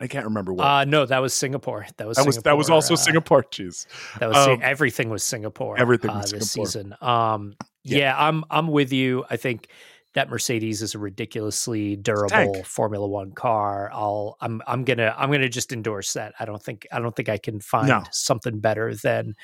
[0.00, 0.64] I can't remember what.
[0.64, 1.86] Uh no, that was Singapore.
[1.96, 3.42] That was that was that was also uh, Singapore.
[3.42, 3.86] Jeez,
[4.20, 5.76] that was um, everything was Singapore.
[5.76, 6.66] Everything uh, was this Singapore.
[6.66, 6.94] season.
[7.00, 7.98] Um, yeah.
[7.98, 9.24] yeah, I'm I'm with you.
[9.28, 9.68] I think
[10.14, 13.90] that Mercedes is a ridiculously durable Formula One car.
[13.92, 16.34] I'll I'm I'm gonna I'm gonna just endorse that.
[16.40, 18.02] I don't think I don't think I can find no.
[18.10, 19.34] something better than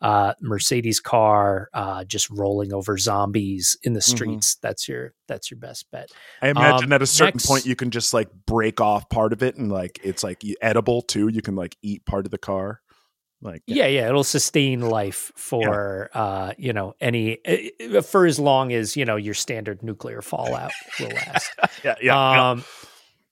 [0.00, 4.16] uh, Mercedes car uh, just rolling over zombies in the mm-hmm.
[4.16, 4.54] streets.
[4.54, 4.66] Mm-hmm.
[4.66, 6.10] That's your that's your best bet.
[6.40, 9.32] I imagine um, at a certain next, point you can just like break off part
[9.32, 11.28] of it and like it's like edible too.
[11.28, 12.80] You can like eat part of the car.
[13.42, 16.20] Like yeah, yeah, it'll sustain life for yeah.
[16.20, 20.70] uh, you know any uh, for as long as you know your standard nuclear fallout
[21.00, 21.50] will last.
[21.84, 22.64] yeah, yeah, um, yeah.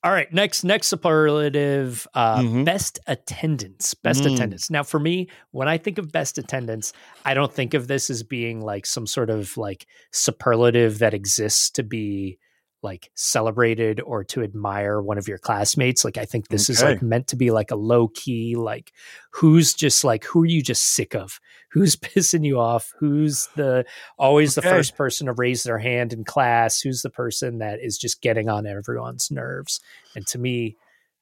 [0.02, 2.64] All right, next next superlative, uh, mm-hmm.
[2.64, 3.94] best attendance.
[3.94, 4.34] Best mm.
[4.34, 4.70] attendance.
[4.70, 6.92] Now, for me, when I think of best attendance,
[7.24, 11.70] I don't think of this as being like some sort of like superlative that exists
[11.72, 12.38] to be
[12.82, 16.04] like celebrated or to admire one of your classmates.
[16.04, 16.72] Like I think this okay.
[16.74, 18.92] is like meant to be like a low key, like
[19.30, 21.40] who's just like who are you just sick of?
[21.70, 22.92] Who's pissing you off?
[22.98, 23.84] Who's the
[24.18, 24.68] always okay.
[24.68, 26.80] the first person to raise their hand in class?
[26.80, 29.80] Who's the person that is just getting on everyone's nerves?
[30.14, 30.76] And to me,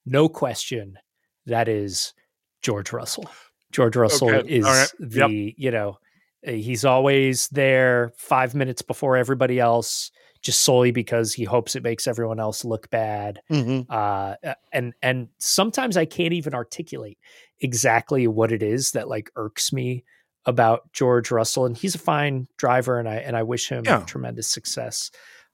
[0.06, 0.98] no question,
[1.46, 2.14] that is
[2.62, 3.28] George Russell.
[3.72, 4.48] George Russell okay.
[4.48, 4.88] is right.
[4.98, 5.54] the, yep.
[5.56, 5.98] you know,
[6.44, 10.10] eh, he's always there five minutes before everybody else
[10.42, 13.40] just solely because he hopes it makes everyone else look bad.
[13.50, 13.90] Mm-hmm.
[13.90, 14.34] Uh,
[14.72, 17.18] and and sometimes I can't even articulate
[17.60, 20.04] exactly what it is that like irks me
[20.46, 21.66] about George Russell.
[21.66, 24.00] And he's a fine driver, and I and I wish him yeah.
[24.00, 25.10] tremendous success.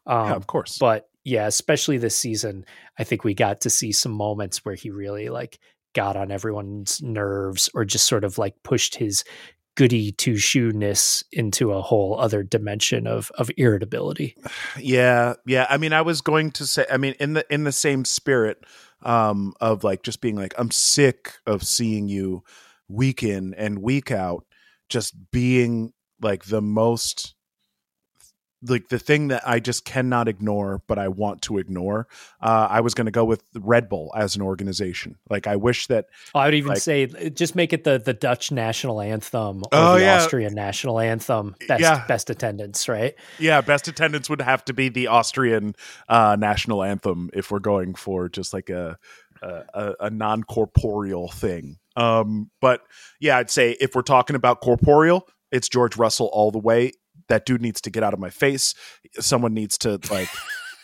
[0.07, 0.79] Um, yeah, of course.
[0.79, 2.65] But yeah, especially this season,
[2.99, 5.59] I think we got to see some moments where he really like
[5.95, 9.25] got on everyone's nerves or just sort of like pushed his
[9.77, 14.37] goody two shoeness into a whole other dimension of of irritability.
[14.79, 15.67] Yeah, yeah.
[15.69, 18.65] I mean, I was going to say, I mean, in the in the same spirit
[19.03, 22.43] um, of like just being like, I'm sick of seeing you
[22.89, 24.45] week in and week out,
[24.89, 27.35] just being like the most
[28.67, 32.07] like the thing that I just cannot ignore, but I want to ignore.
[32.41, 35.17] Uh, I was going to go with Red Bull as an organization.
[35.29, 38.15] Like I wish that oh, I would even like, say just make it the the
[38.15, 40.17] Dutch national anthem or oh, the yeah.
[40.17, 41.55] Austrian national anthem.
[41.69, 42.07] Best yeah.
[42.07, 43.15] best attendance, right?
[43.39, 45.75] Yeah, best attendance would have to be the Austrian
[46.09, 48.99] uh, national anthem if we're going for just like a
[49.43, 51.79] a, a non corporeal thing.
[51.97, 52.83] Um, but
[53.21, 56.93] yeah, I'd say if we're talking about corporeal, it's George Russell all the way
[57.29, 58.75] that dude needs to get out of my face.
[59.21, 60.29] Someone needs to like.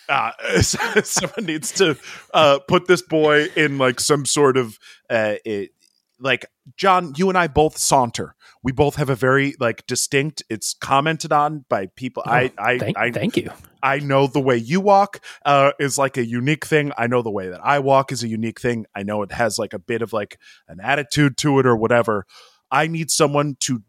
[0.08, 0.32] Uh,
[1.04, 1.96] someone needs to
[2.34, 4.76] uh, put this boy in like some sort of
[5.08, 5.70] uh, it,
[6.18, 8.34] like John, you and I both saunter.
[8.62, 10.42] We both have a very like distinct.
[10.50, 12.22] It's commented on by people.
[12.26, 13.50] Oh, I, I, thank, I, thank you.
[13.82, 16.92] I know the way you walk uh, is like a unique thing.
[16.98, 18.86] I know the way that I walk is a unique thing.
[18.94, 20.38] I know it has like a bit of like
[20.68, 22.26] an attitude to it or whatever.
[22.70, 23.82] I need someone to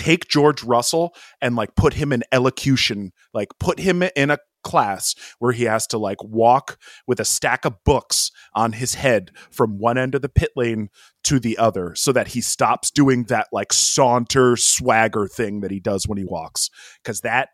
[0.00, 5.14] take George Russell and like put him in elocution, like put him in a class
[5.38, 9.78] where he has to like walk with a stack of books on his head from
[9.78, 10.88] one end of the pit lane
[11.22, 15.80] to the other so that he stops doing that like saunter swagger thing that he
[15.80, 16.70] does when he walks
[17.04, 17.50] cuz that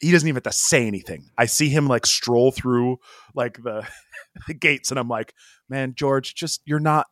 [0.00, 1.28] he doesn't even have to say anything.
[1.36, 2.98] I see him like stroll through
[3.34, 3.86] like the,
[4.46, 5.34] the gates and I'm like,
[5.68, 7.06] "Man, George, just you're not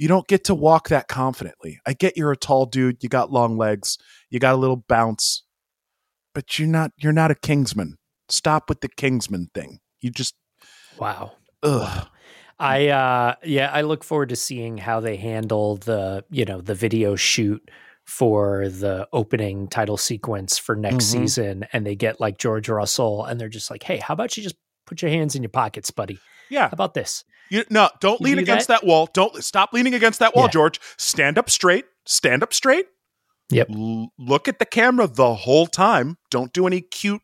[0.00, 1.78] you don't get to walk that confidently.
[1.86, 3.98] I get you're a tall dude, you got long legs,
[4.30, 5.44] you got a little bounce,
[6.34, 7.96] but you're not you're not a Kingsman.
[8.30, 9.80] Stop with the Kingsman thing.
[10.00, 10.34] You just
[10.98, 11.32] wow.
[11.62, 12.08] Ugh.
[12.58, 16.74] I uh yeah, I look forward to seeing how they handle the, you know, the
[16.74, 17.70] video shoot
[18.06, 21.20] for the opening title sequence for next mm-hmm.
[21.20, 24.42] season and they get like George Russell and they're just like, "Hey, how about you
[24.42, 26.18] just put your hands in your pockets, buddy?"
[26.50, 26.68] Yeah.
[26.68, 27.24] How about this?
[27.50, 28.82] You, no, don't lean do against that?
[28.82, 28.86] that?
[28.86, 29.08] wall.
[29.12, 30.50] Don't stop leaning against that wall, yeah.
[30.50, 30.80] George.
[30.96, 31.84] Stand up straight.
[32.06, 32.86] Stand up straight.
[33.50, 33.68] Yep.
[33.74, 36.16] L- look at the camera the whole time.
[36.30, 37.22] Don't do any cute.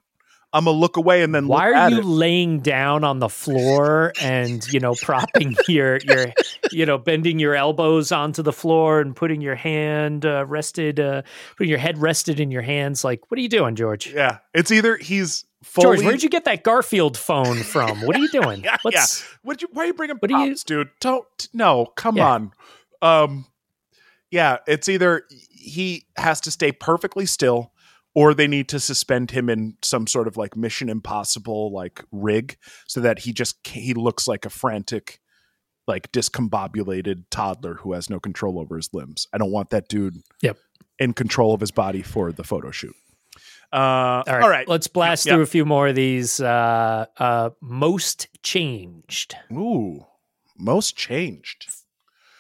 [0.52, 1.48] I'm gonna look away and then.
[1.48, 2.04] Why are you it.
[2.04, 6.32] laying down on the floor and you know propping your your
[6.72, 11.22] you know bending your elbows onto the floor and putting your hand uh, rested, uh,
[11.58, 13.04] putting your head rested in your hands?
[13.04, 14.06] Like, what are you doing, George?
[14.06, 15.44] Yeah, it's either he's
[15.78, 18.00] George, where'd you get that Garfield phone from?
[18.02, 18.62] What are you doing?
[18.64, 19.04] yeah, yeah.
[19.42, 20.76] What you, why are you bringing what pops, you...
[20.76, 20.88] dude?
[21.00, 22.28] Don't no, come yeah.
[22.28, 22.52] on.
[23.02, 23.46] Um,
[24.30, 27.72] yeah, it's either he has to stay perfectly still,
[28.14, 32.56] or they need to suspend him in some sort of like Mission Impossible like rig,
[32.86, 35.20] so that he just he looks like a frantic,
[35.86, 39.26] like discombobulated toddler who has no control over his limbs.
[39.32, 40.16] I don't want that dude.
[40.42, 40.58] Yep.
[40.98, 42.96] In control of his body for the photo shoot.
[43.76, 44.42] Uh, all, right.
[44.42, 45.34] all right, let's blast yep.
[45.34, 46.40] through a few more of these.
[46.40, 49.36] Uh, uh, most changed.
[49.52, 50.06] Ooh,
[50.56, 51.66] most changed.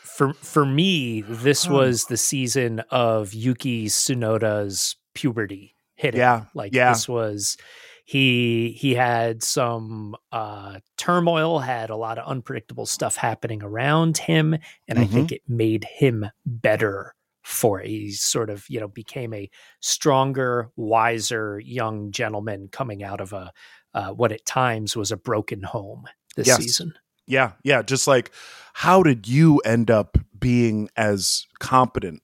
[0.02, 6.20] For for me, this was the season of Yuki Tsunoda's puberty hitting.
[6.20, 6.94] Yeah, like yeah.
[6.94, 7.58] this was
[8.06, 14.54] he he had some uh, turmoil, had a lot of unpredictable stuff happening around him,
[14.88, 15.02] and mm-hmm.
[15.02, 17.15] I think it made him better
[17.46, 17.86] for it.
[17.86, 19.48] He sort of, you know, became a
[19.80, 23.52] stronger, wiser young gentleman coming out of a
[23.94, 26.58] uh, what at times was a broken home this yes.
[26.58, 26.94] season.
[27.26, 27.82] Yeah, yeah.
[27.82, 28.32] Just like,
[28.74, 32.20] how did you end up being as competent?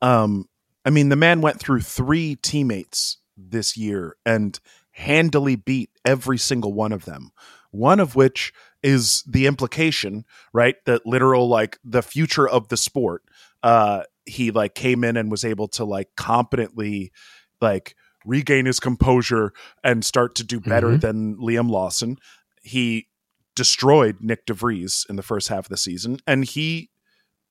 [0.00, 0.48] Um,
[0.84, 4.58] I mean, the man went through three teammates this year and
[4.92, 7.30] handily beat every single one of them.
[7.70, 8.52] One of which
[8.82, 10.76] is the implication, right?
[10.86, 13.22] That literal, like the future of the sport
[13.62, 17.12] uh, he like came in and was able to like competently
[17.60, 17.94] like
[18.24, 19.52] regain his composure
[19.82, 21.00] and start to do better mm-hmm.
[21.00, 22.16] than Liam Lawson.
[22.62, 23.08] He
[23.54, 26.90] destroyed Nick de Vries in the first half of the season, and he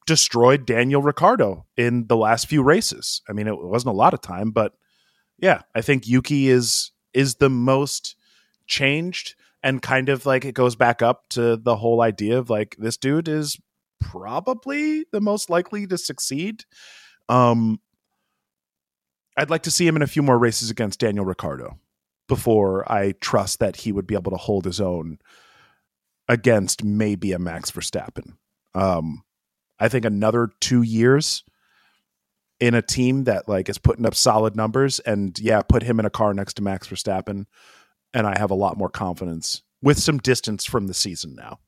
[0.06, 3.22] destroyed Daniel Ricciardo in the last few races.
[3.30, 4.74] I mean, it wasn't a lot of time, but
[5.38, 8.16] yeah, I think Yuki is is the most
[8.66, 12.76] changed and kind of like it goes back up to the whole idea of like
[12.78, 13.58] this dude is
[14.04, 16.66] probably the most likely to succeed.
[17.30, 17.80] Um,
[19.38, 21.80] I'd like to see him in a few more races against Daniel Ricciardo
[22.28, 25.18] before I trust that he would be able to hold his own
[26.28, 28.34] against maybe a Max Verstappen.
[28.76, 29.24] Um,
[29.80, 31.44] I think another two years
[32.60, 36.06] in a team that like is putting up solid numbers, and yeah, put him in
[36.06, 37.46] a car next to Max Verstappen,
[38.14, 41.60] and I have a lot more confidence with some distance from the season now.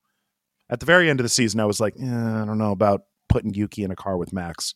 [0.70, 3.04] At the very end of the season, I was like, eh, I don't know about
[3.30, 4.74] putting Yuki in a car with Max.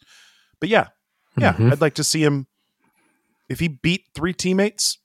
[0.60, 0.88] But yeah,
[1.38, 1.72] yeah, mm-hmm.
[1.72, 2.48] I'd like to see him.
[3.48, 5.00] If he beat three teammates,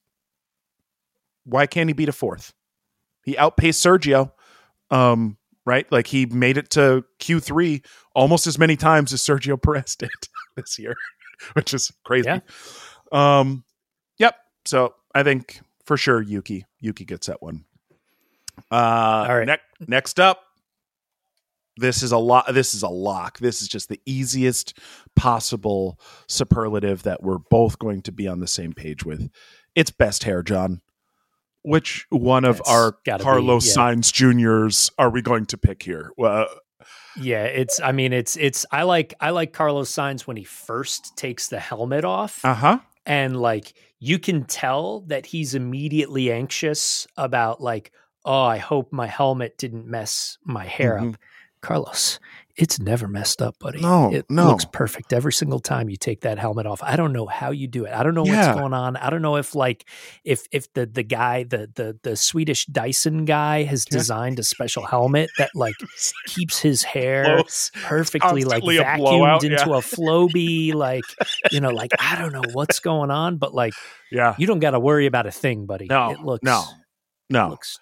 [1.44, 2.52] why can't he beat a fourth?
[3.24, 4.32] He outpaced Sergio,
[4.90, 5.90] um, right?
[5.90, 10.10] Like he made it to Q3 almost as many times as Sergio Perez did
[10.56, 10.94] this year,
[11.54, 12.28] which is crazy.
[12.28, 12.40] Yeah.
[13.12, 13.64] Um,
[14.18, 14.36] yep.
[14.66, 16.20] So I think for sure.
[16.20, 17.64] Yuki, Yuki gets that one.
[18.70, 19.46] Uh, All right.
[19.46, 20.43] Ne- next up,
[21.76, 22.52] this is a lot.
[22.52, 23.38] This is a lock.
[23.38, 24.78] This is just the easiest
[25.16, 25.98] possible
[26.28, 29.30] superlative that we're both going to be on the same page with.
[29.74, 30.80] It's best hair, John.
[31.62, 33.76] Which one of our Carlos be, yeah.
[33.76, 36.12] Sainz Juniors are we going to pick here?
[36.16, 36.46] Well,
[37.16, 37.80] yeah, it's.
[37.80, 38.36] I mean, it's.
[38.36, 38.66] It's.
[38.70, 39.14] I like.
[39.20, 42.44] I like Carlos Sainz when he first takes the helmet off.
[42.44, 42.78] Uh huh.
[43.06, 47.92] And like, you can tell that he's immediately anxious about like,
[48.24, 51.10] oh, I hope my helmet didn't mess my hair mm-hmm.
[51.10, 51.16] up.
[51.64, 52.20] Carlos,
[52.56, 53.80] it's never messed up, buddy.
[53.80, 54.48] No, it no.
[54.48, 56.82] looks perfect every single time you take that helmet off.
[56.82, 57.92] I don't know how you do it.
[57.92, 58.48] I don't know yeah.
[58.48, 58.96] what's going on.
[58.96, 59.88] I don't know if like
[60.24, 64.84] if if the the guy the the the Swedish Dyson guy has designed a special
[64.84, 65.74] helmet that like
[66.26, 67.42] keeps his hair
[67.82, 69.78] perfectly like vacuumed blowout, into yeah.
[69.78, 70.74] a Flowbee.
[70.84, 71.04] Like
[71.50, 73.72] you know, like I don't know what's going on, but like
[74.12, 75.86] yeah, you don't got to worry about a thing, buddy.
[75.86, 76.64] No, it looks no,
[77.30, 77.48] no.
[77.48, 77.78] looks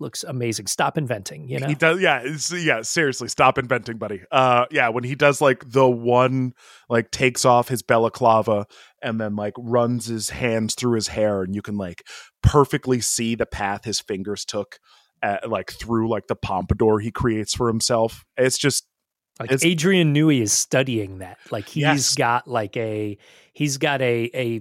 [0.00, 0.66] looks amazing.
[0.66, 1.66] Stop inventing, you know.
[1.66, 2.22] He does, yeah,
[2.56, 2.82] yeah.
[2.82, 4.22] Seriously, stop inventing, buddy.
[4.30, 6.52] Uh, yeah, when he does like the one,
[6.88, 8.66] like takes off his balaclava
[9.02, 12.02] and then like runs his hands through his hair, and you can like
[12.42, 14.78] perfectly see the path his fingers took,
[15.22, 18.24] at, like through like the pompadour he creates for himself.
[18.36, 18.86] It's just
[19.40, 21.38] like it's, Adrian Newey is studying that.
[21.50, 22.14] Like he's yes.
[22.14, 23.18] got like a
[23.52, 24.60] he's got a a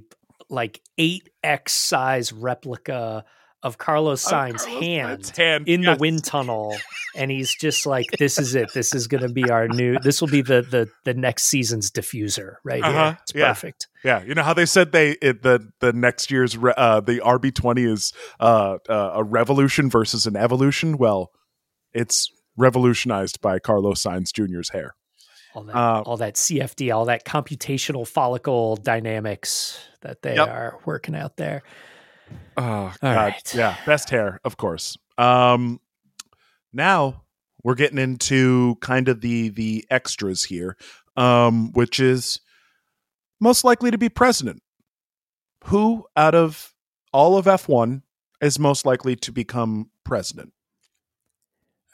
[0.49, 3.25] like eight X size replica
[3.63, 5.95] of Carlos Sainz's hand, hand, in yes.
[5.95, 6.75] the wind tunnel,
[7.15, 8.71] and he's just like, "This is it.
[8.73, 9.97] This is going to be our new.
[10.07, 13.03] This will be the the the next season's diffuser, right uh-huh.
[13.03, 13.17] here.
[13.23, 13.47] It's yeah.
[13.47, 17.19] perfect." Yeah, you know how they said they it, the the next year's uh, the
[17.19, 20.97] RB twenty is uh, uh, a revolution versus an evolution.
[20.97, 21.31] Well,
[21.93, 24.95] it's revolutionized by Carlos Sainz Jr.'s hair.
[25.55, 30.47] All that, uh, all that CFD, all that computational follicle dynamics that they yep.
[30.47, 31.63] are working out there.
[32.57, 33.15] Oh God.
[33.15, 33.55] Right.
[33.55, 33.75] Yeah.
[33.85, 34.97] Best hair, of course.
[35.17, 35.79] Um
[36.73, 37.23] now
[37.63, 40.77] we're getting into kind of the the extras here.
[41.15, 42.39] Um, which is
[43.39, 44.61] most likely to be president.
[45.65, 46.73] Who out of
[47.11, 48.03] all of F1
[48.41, 50.53] is most likely to become president?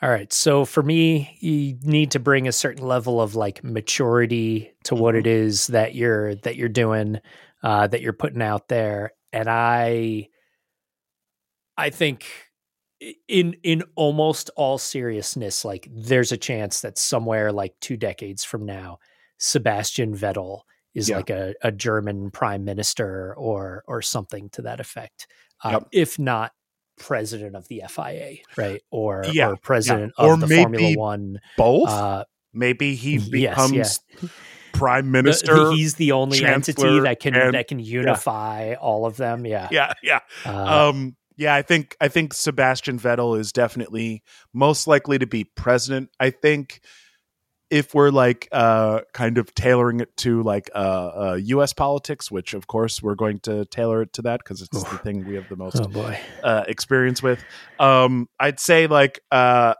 [0.01, 0.31] All right.
[0.33, 5.15] So for me, you need to bring a certain level of like maturity to what
[5.15, 5.71] it mm-hmm.
[5.71, 7.19] that you're that you're doing,
[7.63, 9.13] uh, that you're putting out there.
[9.33, 10.29] And I
[11.77, 12.25] I think
[13.27, 18.65] in in almost all seriousness, like there's a chance that somewhere like two decades from
[18.65, 18.99] now,
[19.39, 20.61] Sebastian Vettel
[20.93, 21.17] is yeah.
[21.17, 25.27] like a, a German prime minister or or something to that effect.
[25.63, 25.87] Uh, yep.
[25.91, 26.51] if not
[26.97, 28.81] president of the FIA, right?
[28.91, 30.25] Or yeah, or president yeah.
[30.25, 31.39] of or the Formula One.
[31.57, 31.89] Both.
[31.89, 34.29] Uh, maybe he becomes yes, yeah.
[34.73, 35.55] Prime minister.
[35.55, 39.45] The, he's the only entity that can and, that can unify all of them.
[39.45, 40.19] Yeah, yeah, yeah.
[40.45, 45.45] Uh, um, yeah, I think I think Sebastian Vettel is definitely most likely to be
[45.45, 46.09] president.
[46.19, 46.81] I think
[47.69, 51.73] if we're like uh, kind of tailoring it to like uh, uh, U.S.
[51.73, 54.91] politics, which of course we're going to tailor it to that because it's Oof.
[54.91, 57.43] the thing we have the most oh uh, experience with.
[57.79, 59.73] Um, I'd say like uh,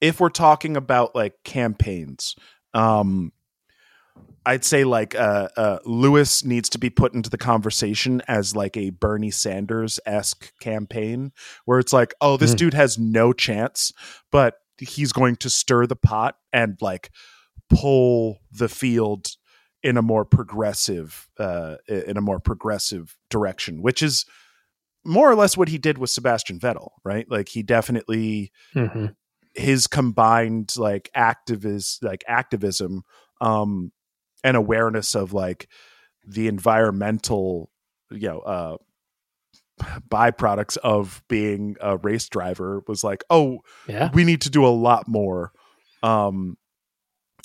[0.00, 2.36] if we're talking about like campaigns,
[2.74, 3.32] um,
[4.46, 8.76] I'd say like uh, uh, Lewis needs to be put into the conversation as like
[8.76, 11.32] a Bernie Sanders esque campaign,
[11.64, 12.58] where it's like, oh, this mm.
[12.58, 13.92] dude has no chance,
[14.30, 17.10] but he's going to stir the pot and like
[17.68, 19.32] pull the field
[19.82, 24.26] in a more progressive, uh, in a more progressive direction, which is
[25.04, 27.28] more or less what he did with Sebastian Vettel, right?
[27.28, 29.06] Like he definitely mm-hmm.
[29.54, 33.02] his combined like activist like activism
[33.40, 33.92] um
[34.44, 35.68] an awareness of like
[36.26, 37.70] the environmental
[38.10, 38.76] you know uh
[40.08, 44.10] byproducts of being a race driver was like oh yeah.
[44.14, 45.52] we need to do a lot more.
[46.02, 46.56] Um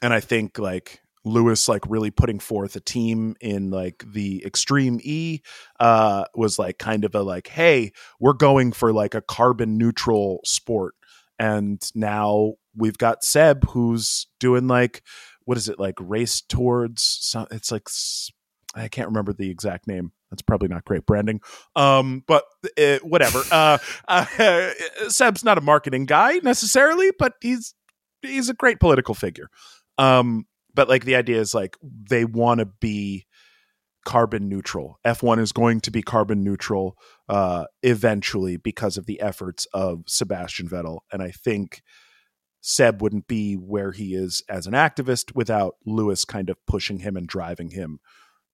[0.01, 4.99] and i think like lewis like really putting forth a team in like the extreme
[5.03, 5.39] e
[5.79, 10.41] uh was like kind of a like hey we're going for like a carbon neutral
[10.43, 10.95] sport.
[11.37, 15.03] And now we've got seb who's doing like
[15.45, 17.89] what is it like race towards some, it's like
[18.75, 20.11] i can't remember the exact name.
[20.29, 21.41] That's probably not great branding.
[21.75, 22.45] Um but
[22.77, 23.41] uh, whatever.
[23.51, 23.77] Uh,
[24.07, 24.71] uh
[25.09, 27.73] seb's not a marketing guy necessarily but he's
[28.21, 29.49] he's a great political figure.
[29.97, 33.25] Um but like the idea is like they want to be
[34.05, 34.99] carbon neutral.
[35.05, 40.69] F1 is going to be carbon neutral uh eventually because of the efforts of sebastian
[40.69, 40.99] vettel.
[41.11, 41.81] And i think
[42.61, 47.17] Seb wouldn't be where he is as an activist without Lewis kind of pushing him
[47.17, 47.99] and driving him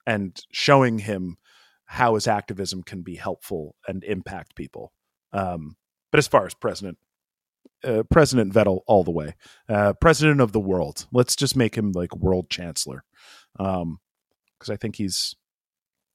[0.05, 1.37] and showing him
[1.85, 4.93] how his activism can be helpful and impact people.
[5.33, 5.75] Um,
[6.11, 6.97] but as far as president,
[7.83, 9.35] uh, President Vettel all the way,
[9.69, 11.05] uh, president of the world.
[11.11, 13.03] Let's just make him like world chancellor,
[13.53, 13.99] because um,
[14.69, 15.35] I think he's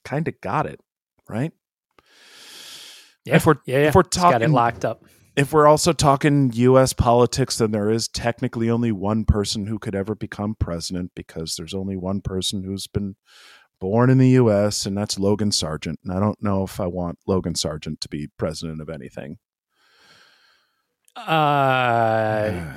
[0.04, 0.80] kind of got it
[1.28, 1.52] right.
[3.24, 3.88] Yeah, if we're yeah, yeah.
[3.88, 5.04] if we're talking got it locked up.
[5.34, 6.92] If we're also talking U.S.
[6.92, 11.74] politics, then there is technically only one person who could ever become president because there's
[11.74, 13.16] only one person who's been
[13.80, 14.84] born in the U.S.
[14.84, 16.00] and that's Logan Sargent.
[16.04, 19.38] And I don't know if I want Logan Sargent to be president of anything.
[21.16, 22.74] Uh,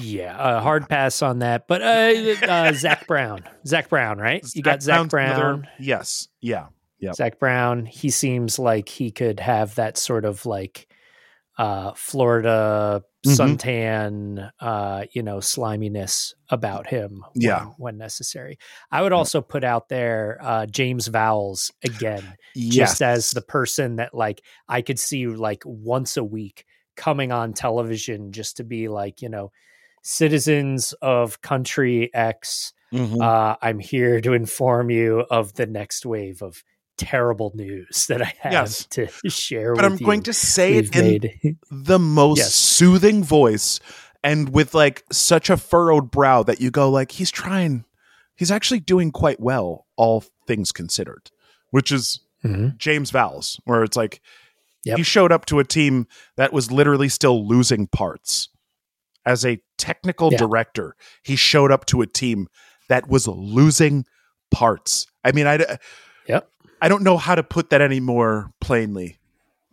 [0.00, 1.68] yeah, a hard pass on that.
[1.68, 4.44] But uh, uh, Zak Brown, Zak Brown, right?
[4.54, 5.68] You got Zak Brown.
[5.78, 6.66] Yes, yeah,
[6.98, 7.12] yeah.
[7.12, 7.86] Zak Brown.
[7.86, 10.87] He seems like he could have that sort of like
[11.58, 13.30] uh, Florida mm-hmm.
[13.30, 17.24] suntan, uh, you know, sliminess about him.
[17.32, 18.58] When, yeah, when necessary.
[18.90, 22.74] I would also put out there uh, James Vowles again, yes.
[22.74, 26.64] just as the person that like I could see like once a week
[26.96, 29.50] coming on television just to be like, you know,
[30.02, 32.72] citizens of country X.
[32.92, 33.20] Mm-hmm.
[33.20, 36.62] Uh, I'm here to inform you of the next wave of
[36.98, 38.84] terrible news that I have yes.
[38.86, 42.54] to share but I'm going to say it in the most yes.
[42.54, 43.80] soothing voice
[44.22, 47.84] and with like such a furrowed brow that you go like he's trying
[48.36, 51.30] he's actually doing quite well all things considered
[51.70, 52.68] which is mm-hmm.
[52.76, 54.20] James Vowles where it's like
[54.84, 54.96] Yep.
[54.96, 58.48] He showed up to a team that was literally still losing parts.
[59.26, 60.38] As a technical yeah.
[60.38, 62.48] director, he showed up to a team
[62.88, 64.06] that was losing
[64.50, 65.06] parts.
[65.22, 65.78] I mean, I
[66.26, 66.50] yep.
[66.80, 69.18] I don't know how to put that any more plainly,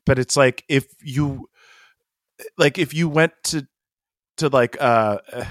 [0.05, 1.49] but it's like if you
[2.57, 3.67] like if you went to
[4.37, 5.19] to like uh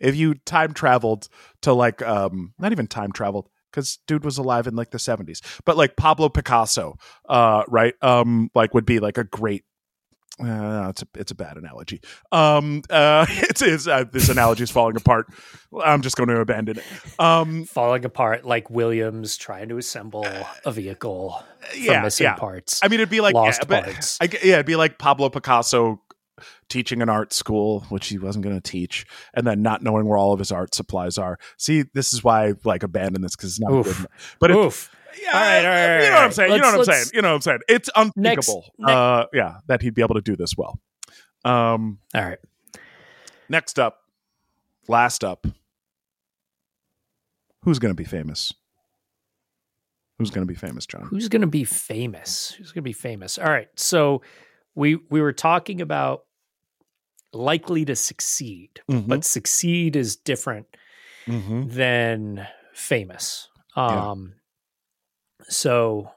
[0.00, 1.28] if you time traveled
[1.62, 5.40] to like um not even time traveled because dude was alive in like the 70s
[5.64, 6.96] but like pablo picasso
[7.28, 9.64] uh right um like would be like a great
[10.42, 12.00] uh, it's a it's a bad analogy.
[12.32, 15.26] Um, uh, it's, it's uh, this analogy is falling apart.
[15.84, 16.84] I'm just going to abandon it.
[17.20, 20.26] Um, falling apart like Williams trying to assemble
[20.64, 22.34] a vehicle from yeah, missing yeah.
[22.34, 22.80] parts.
[22.82, 24.18] I mean, it'd be like lost yeah, parts.
[24.20, 26.00] I, yeah, it'd be like Pablo Picasso
[26.68, 30.18] teaching an art school, which he wasn't going to teach, and then not knowing where
[30.18, 31.38] all of his art supplies are.
[31.58, 33.98] See, this is why I like abandon this because it's not Oof.
[33.98, 34.06] good.
[34.38, 34.90] But Oof.
[35.20, 36.52] Yeah, all right, all right, you know what I'm saying.
[36.52, 37.06] You know what I'm saying.
[37.14, 37.58] You know what I'm saying.
[37.68, 38.64] It's unthinkable.
[38.78, 40.78] Next, uh, yeah, that he'd be able to do this well.
[41.44, 42.38] Um, all right.
[43.48, 43.98] Next up,
[44.88, 45.46] last up,
[47.62, 48.52] who's going to be famous?
[50.18, 51.06] Who's going to be famous, John?
[51.08, 52.50] Who's going to be famous?
[52.50, 53.38] Who's going to be famous?
[53.38, 53.68] All right.
[53.74, 54.22] So
[54.74, 56.24] we we were talking about
[57.32, 59.08] likely to succeed, mm-hmm.
[59.08, 60.66] but succeed is different
[61.26, 61.68] mm-hmm.
[61.68, 63.48] than famous.
[63.76, 64.39] Um, yeah.
[65.48, 66.10] So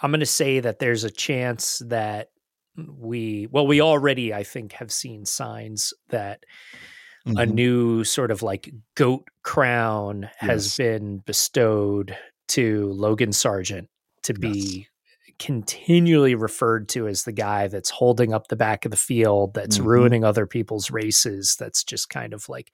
[0.00, 2.28] I'm going to say that there's a chance that
[2.76, 6.44] we, well, we already, I think, have seen signs that
[7.26, 7.38] mm-hmm.
[7.38, 10.32] a new sort of like goat crown yes.
[10.40, 12.16] has been bestowed
[12.48, 13.88] to Logan Sargent
[14.24, 14.86] to be yes
[15.42, 19.78] continually referred to as the guy that's holding up the back of the field, that's
[19.78, 19.88] mm-hmm.
[19.88, 22.70] ruining other people's races, that's just kind of like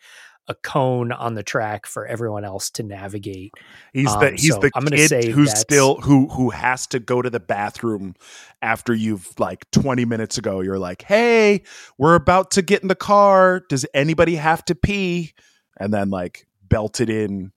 [0.48, 3.52] a cone on the track for everyone else to navigate.
[3.92, 6.98] He's the um, he's so the I'm kid say who's still who who has to
[6.98, 8.14] go to the bathroom
[8.62, 11.62] after you've like 20 minutes ago you're like, "Hey,
[11.98, 13.62] we're about to get in the car.
[13.68, 15.34] Does anybody have to pee?"
[15.78, 17.52] And then like belted in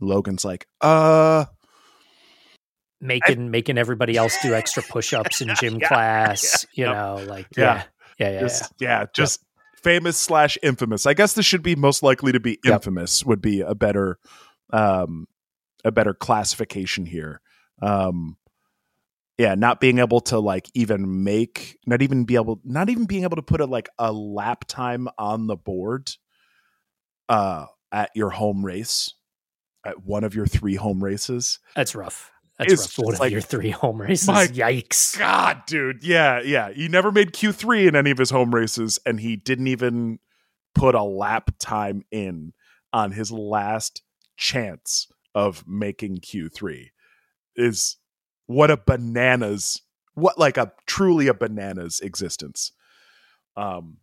[0.00, 1.46] Logan's like, "Uh,
[3.00, 6.96] making I, making everybody else do extra push-ups in gym yeah, class yeah, you yep.
[6.96, 7.82] know like yeah
[8.18, 9.45] yeah yeah just, yeah, yeah, just.
[9.82, 11.06] Famous slash infamous.
[11.06, 13.28] I guess this should be most likely to be infamous yep.
[13.28, 14.18] would be a better
[14.72, 15.26] um
[15.84, 17.40] a better classification here.
[17.80, 18.36] Um
[19.38, 23.24] yeah not being able to like even make not even be able not even being
[23.24, 26.10] able to put a like a lap time on the board
[27.28, 29.14] uh at your home race
[29.84, 31.60] at one of your three home races.
[31.76, 33.06] That's rough that's rough.
[33.06, 34.28] One like, of your three home races.
[34.28, 35.18] My Yikes.
[35.18, 36.02] God, dude.
[36.02, 36.70] Yeah, yeah.
[36.72, 40.18] He never made Q3 in any of his home races, and he didn't even
[40.74, 42.52] put a lap time in
[42.92, 44.02] on his last
[44.36, 46.88] chance of making Q3.
[47.56, 47.96] Is
[48.46, 49.82] what a bananas,
[50.14, 52.72] what like a truly a bananas existence.
[53.56, 53.98] Um,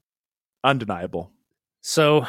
[0.64, 1.32] undeniable.
[1.82, 2.26] So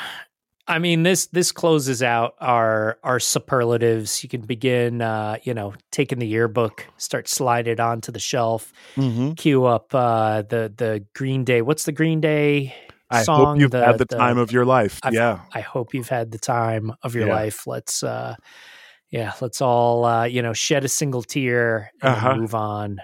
[0.67, 4.23] I mean this this closes out our our superlatives.
[4.23, 8.73] You can begin, uh, you know, taking the yearbook, start slide it onto the shelf,
[8.97, 9.33] mm-hmm.
[9.33, 11.61] cue up uh, the the Green Day.
[11.61, 12.75] What's the Green Day?
[13.23, 13.41] Song?
[13.41, 14.99] I hope you've the, had the, the, time of your life.
[15.03, 17.35] I've, yeah, I hope you've had the time of your yeah.
[17.35, 17.67] life.
[17.67, 18.35] Let's uh,
[19.11, 22.37] yeah, let's all uh, you know shed a single tear and uh-huh.
[22.37, 23.01] move on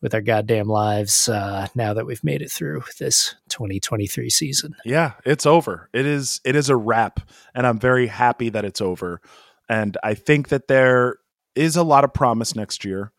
[0.00, 4.74] with our goddamn lives uh, now that we've made it through this 2023 season.
[4.84, 5.88] Yeah, it's over.
[5.92, 7.20] It is it is a wrap
[7.54, 9.20] and I'm very happy that it's over.
[9.68, 11.18] And I think that there
[11.54, 13.12] is a lot of promise next year,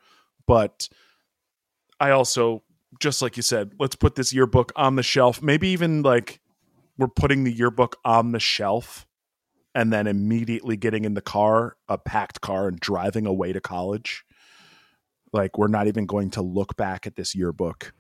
[0.48, 0.90] but
[2.00, 2.64] I also
[3.00, 5.42] just like you said, let's put this yearbook on the shelf.
[5.42, 6.40] Maybe even like
[6.98, 9.06] we're putting the yearbook on the shelf
[9.74, 14.26] and then immediately getting in the car, a packed car and driving away to college
[15.34, 17.94] like we're not even going to look back at this yearbook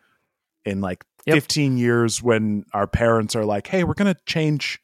[0.66, 1.36] in like yep.
[1.36, 4.80] 15 years when our parents are like, "Hey, we're going to change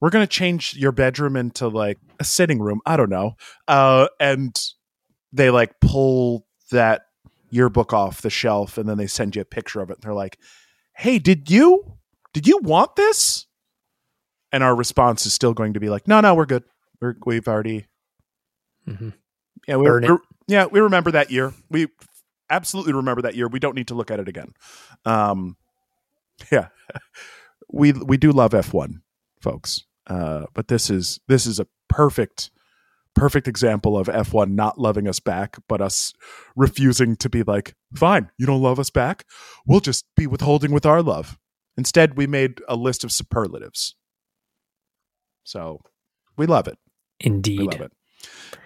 [0.00, 3.36] we're going to change your bedroom into like a sitting room." I don't know.
[3.68, 4.58] Uh and
[5.32, 7.02] they like pull that
[7.50, 9.96] yearbook off the shelf and then they send you a picture of it.
[9.96, 10.38] And they're like,
[10.96, 11.98] "Hey, did you
[12.32, 13.46] did you want this?"
[14.50, 16.64] And our response is still going to be like, "No, no, we're good.
[17.00, 17.86] We're, we've already
[18.88, 19.10] mm-hmm.
[19.68, 21.52] Yeah, we're, we're, yeah, we remember that year.
[21.70, 21.88] We
[22.50, 23.48] absolutely remember that year.
[23.48, 24.52] We don't need to look at it again.
[25.04, 25.56] Um,
[26.50, 26.68] yeah,
[27.72, 29.02] we we do love F one,
[29.40, 29.84] folks.
[30.06, 32.50] Uh, but this is this is a perfect
[33.14, 36.12] perfect example of F1 not loving us back, but us
[36.56, 39.26] refusing to be like, fine, you don't love us back.
[39.66, 41.38] We'll just be withholding with our love.
[41.76, 43.94] Instead, we made a list of superlatives.
[45.44, 45.80] So
[46.36, 46.78] we love it.
[47.20, 47.60] Indeed.
[47.60, 47.92] We love it.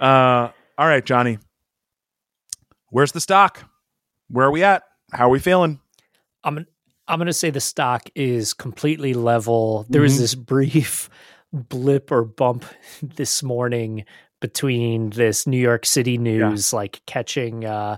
[0.00, 1.38] Uh, all right, Johnny.
[2.90, 3.68] Where's the stock?
[4.28, 4.82] Where are we at?
[5.12, 5.80] How are we feeling?
[6.44, 6.66] I'm
[7.08, 9.86] I'm going to say the stock is completely level.
[9.88, 10.04] There mm-hmm.
[10.04, 11.08] was this brief
[11.52, 12.64] blip or bump
[13.02, 14.04] this morning
[14.40, 16.76] between this New York City news yeah.
[16.76, 17.96] like catching uh,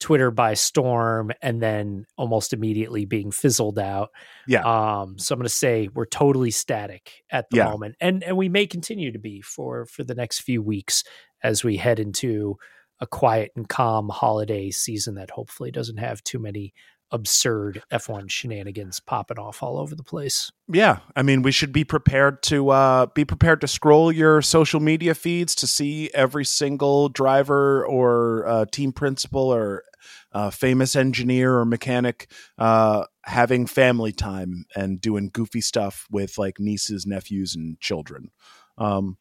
[0.00, 4.10] Twitter by storm and then almost immediately being fizzled out.
[4.46, 4.62] Yeah.
[4.62, 7.70] Um, so I'm going to say we're totally static at the yeah.
[7.70, 11.04] moment, and and we may continue to be for for the next few weeks
[11.42, 12.56] as we head into
[13.00, 16.72] a quiet and calm holiday season that hopefully doesn't have too many
[17.12, 20.50] absurd F1 shenanigans popping off all over the place.
[20.68, 24.80] Yeah, I mean, we should be prepared to uh, be prepared to scroll your social
[24.80, 29.84] media feeds to see every single driver or uh, team principal or
[30.32, 36.58] uh, famous engineer or mechanic uh, having family time and doing goofy stuff with like
[36.58, 38.30] nieces, nephews, and children.
[38.78, 39.16] Um,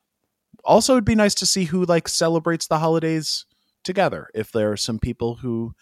[0.64, 3.46] also, it'd be nice to see who like celebrates the holidays
[3.86, 4.28] together.
[4.34, 5.74] If there are some people who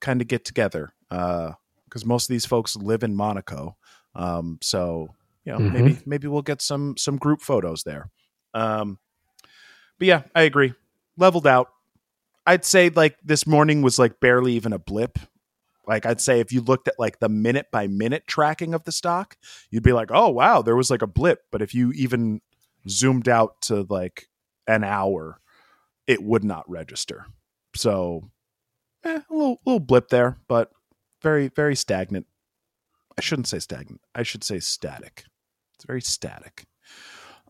[0.00, 3.76] kind of get together, because uh, most of these folks live in Monaco,
[4.14, 5.08] um, so
[5.44, 5.72] you know mm-hmm.
[5.72, 8.10] maybe maybe we'll get some some group photos there.
[8.54, 8.98] Um,
[9.98, 10.74] but yeah, I agree.
[11.16, 11.68] Leveled out.
[12.46, 15.18] I'd say like this morning was like barely even a blip.
[15.86, 18.92] Like I'd say if you looked at like the minute by minute tracking of the
[18.92, 19.36] stock,
[19.70, 22.40] you'd be like, "Oh wow, there was like a blip." But if you even
[22.88, 24.28] zoomed out to like
[24.66, 25.40] an hour,
[26.06, 27.26] it would not register.
[27.74, 28.30] So,
[29.04, 30.70] eh, a little, little blip there, but
[31.22, 32.26] very, very stagnant.
[33.16, 34.00] I shouldn't say stagnant.
[34.14, 35.24] I should say static.
[35.74, 36.64] It's very static.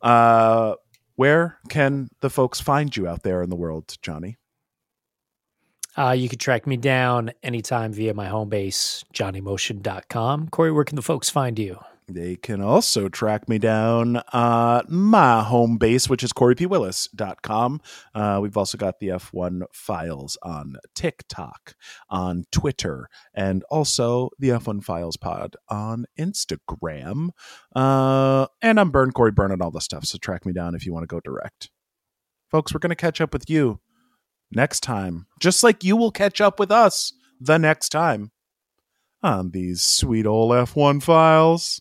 [0.01, 0.75] Uh,
[1.17, 4.37] where can the folks find you out there in the world, Johnny?
[5.97, 10.49] Uh, you can track me down anytime via my home base, johnnymotion.com.
[10.49, 11.79] Cory, where can the folks find you?
[12.09, 17.81] They can also track me down uh, my home base, which is CoryPWillis.com.
[18.15, 21.75] Uh, we've also got the F1 files on TikTok,
[22.11, 27.31] on Twitter, and also the F1 Files Pod on Instagram.
[27.75, 30.85] Uh, and I'm Burn Cory Burn and all the stuff, so track me down if
[30.85, 31.71] you want to go direct.
[32.51, 33.81] Folks, we're going to catch up with you
[34.51, 38.33] next time, just like you will catch up with us the next time
[39.23, 41.81] on these sweet old F1 files.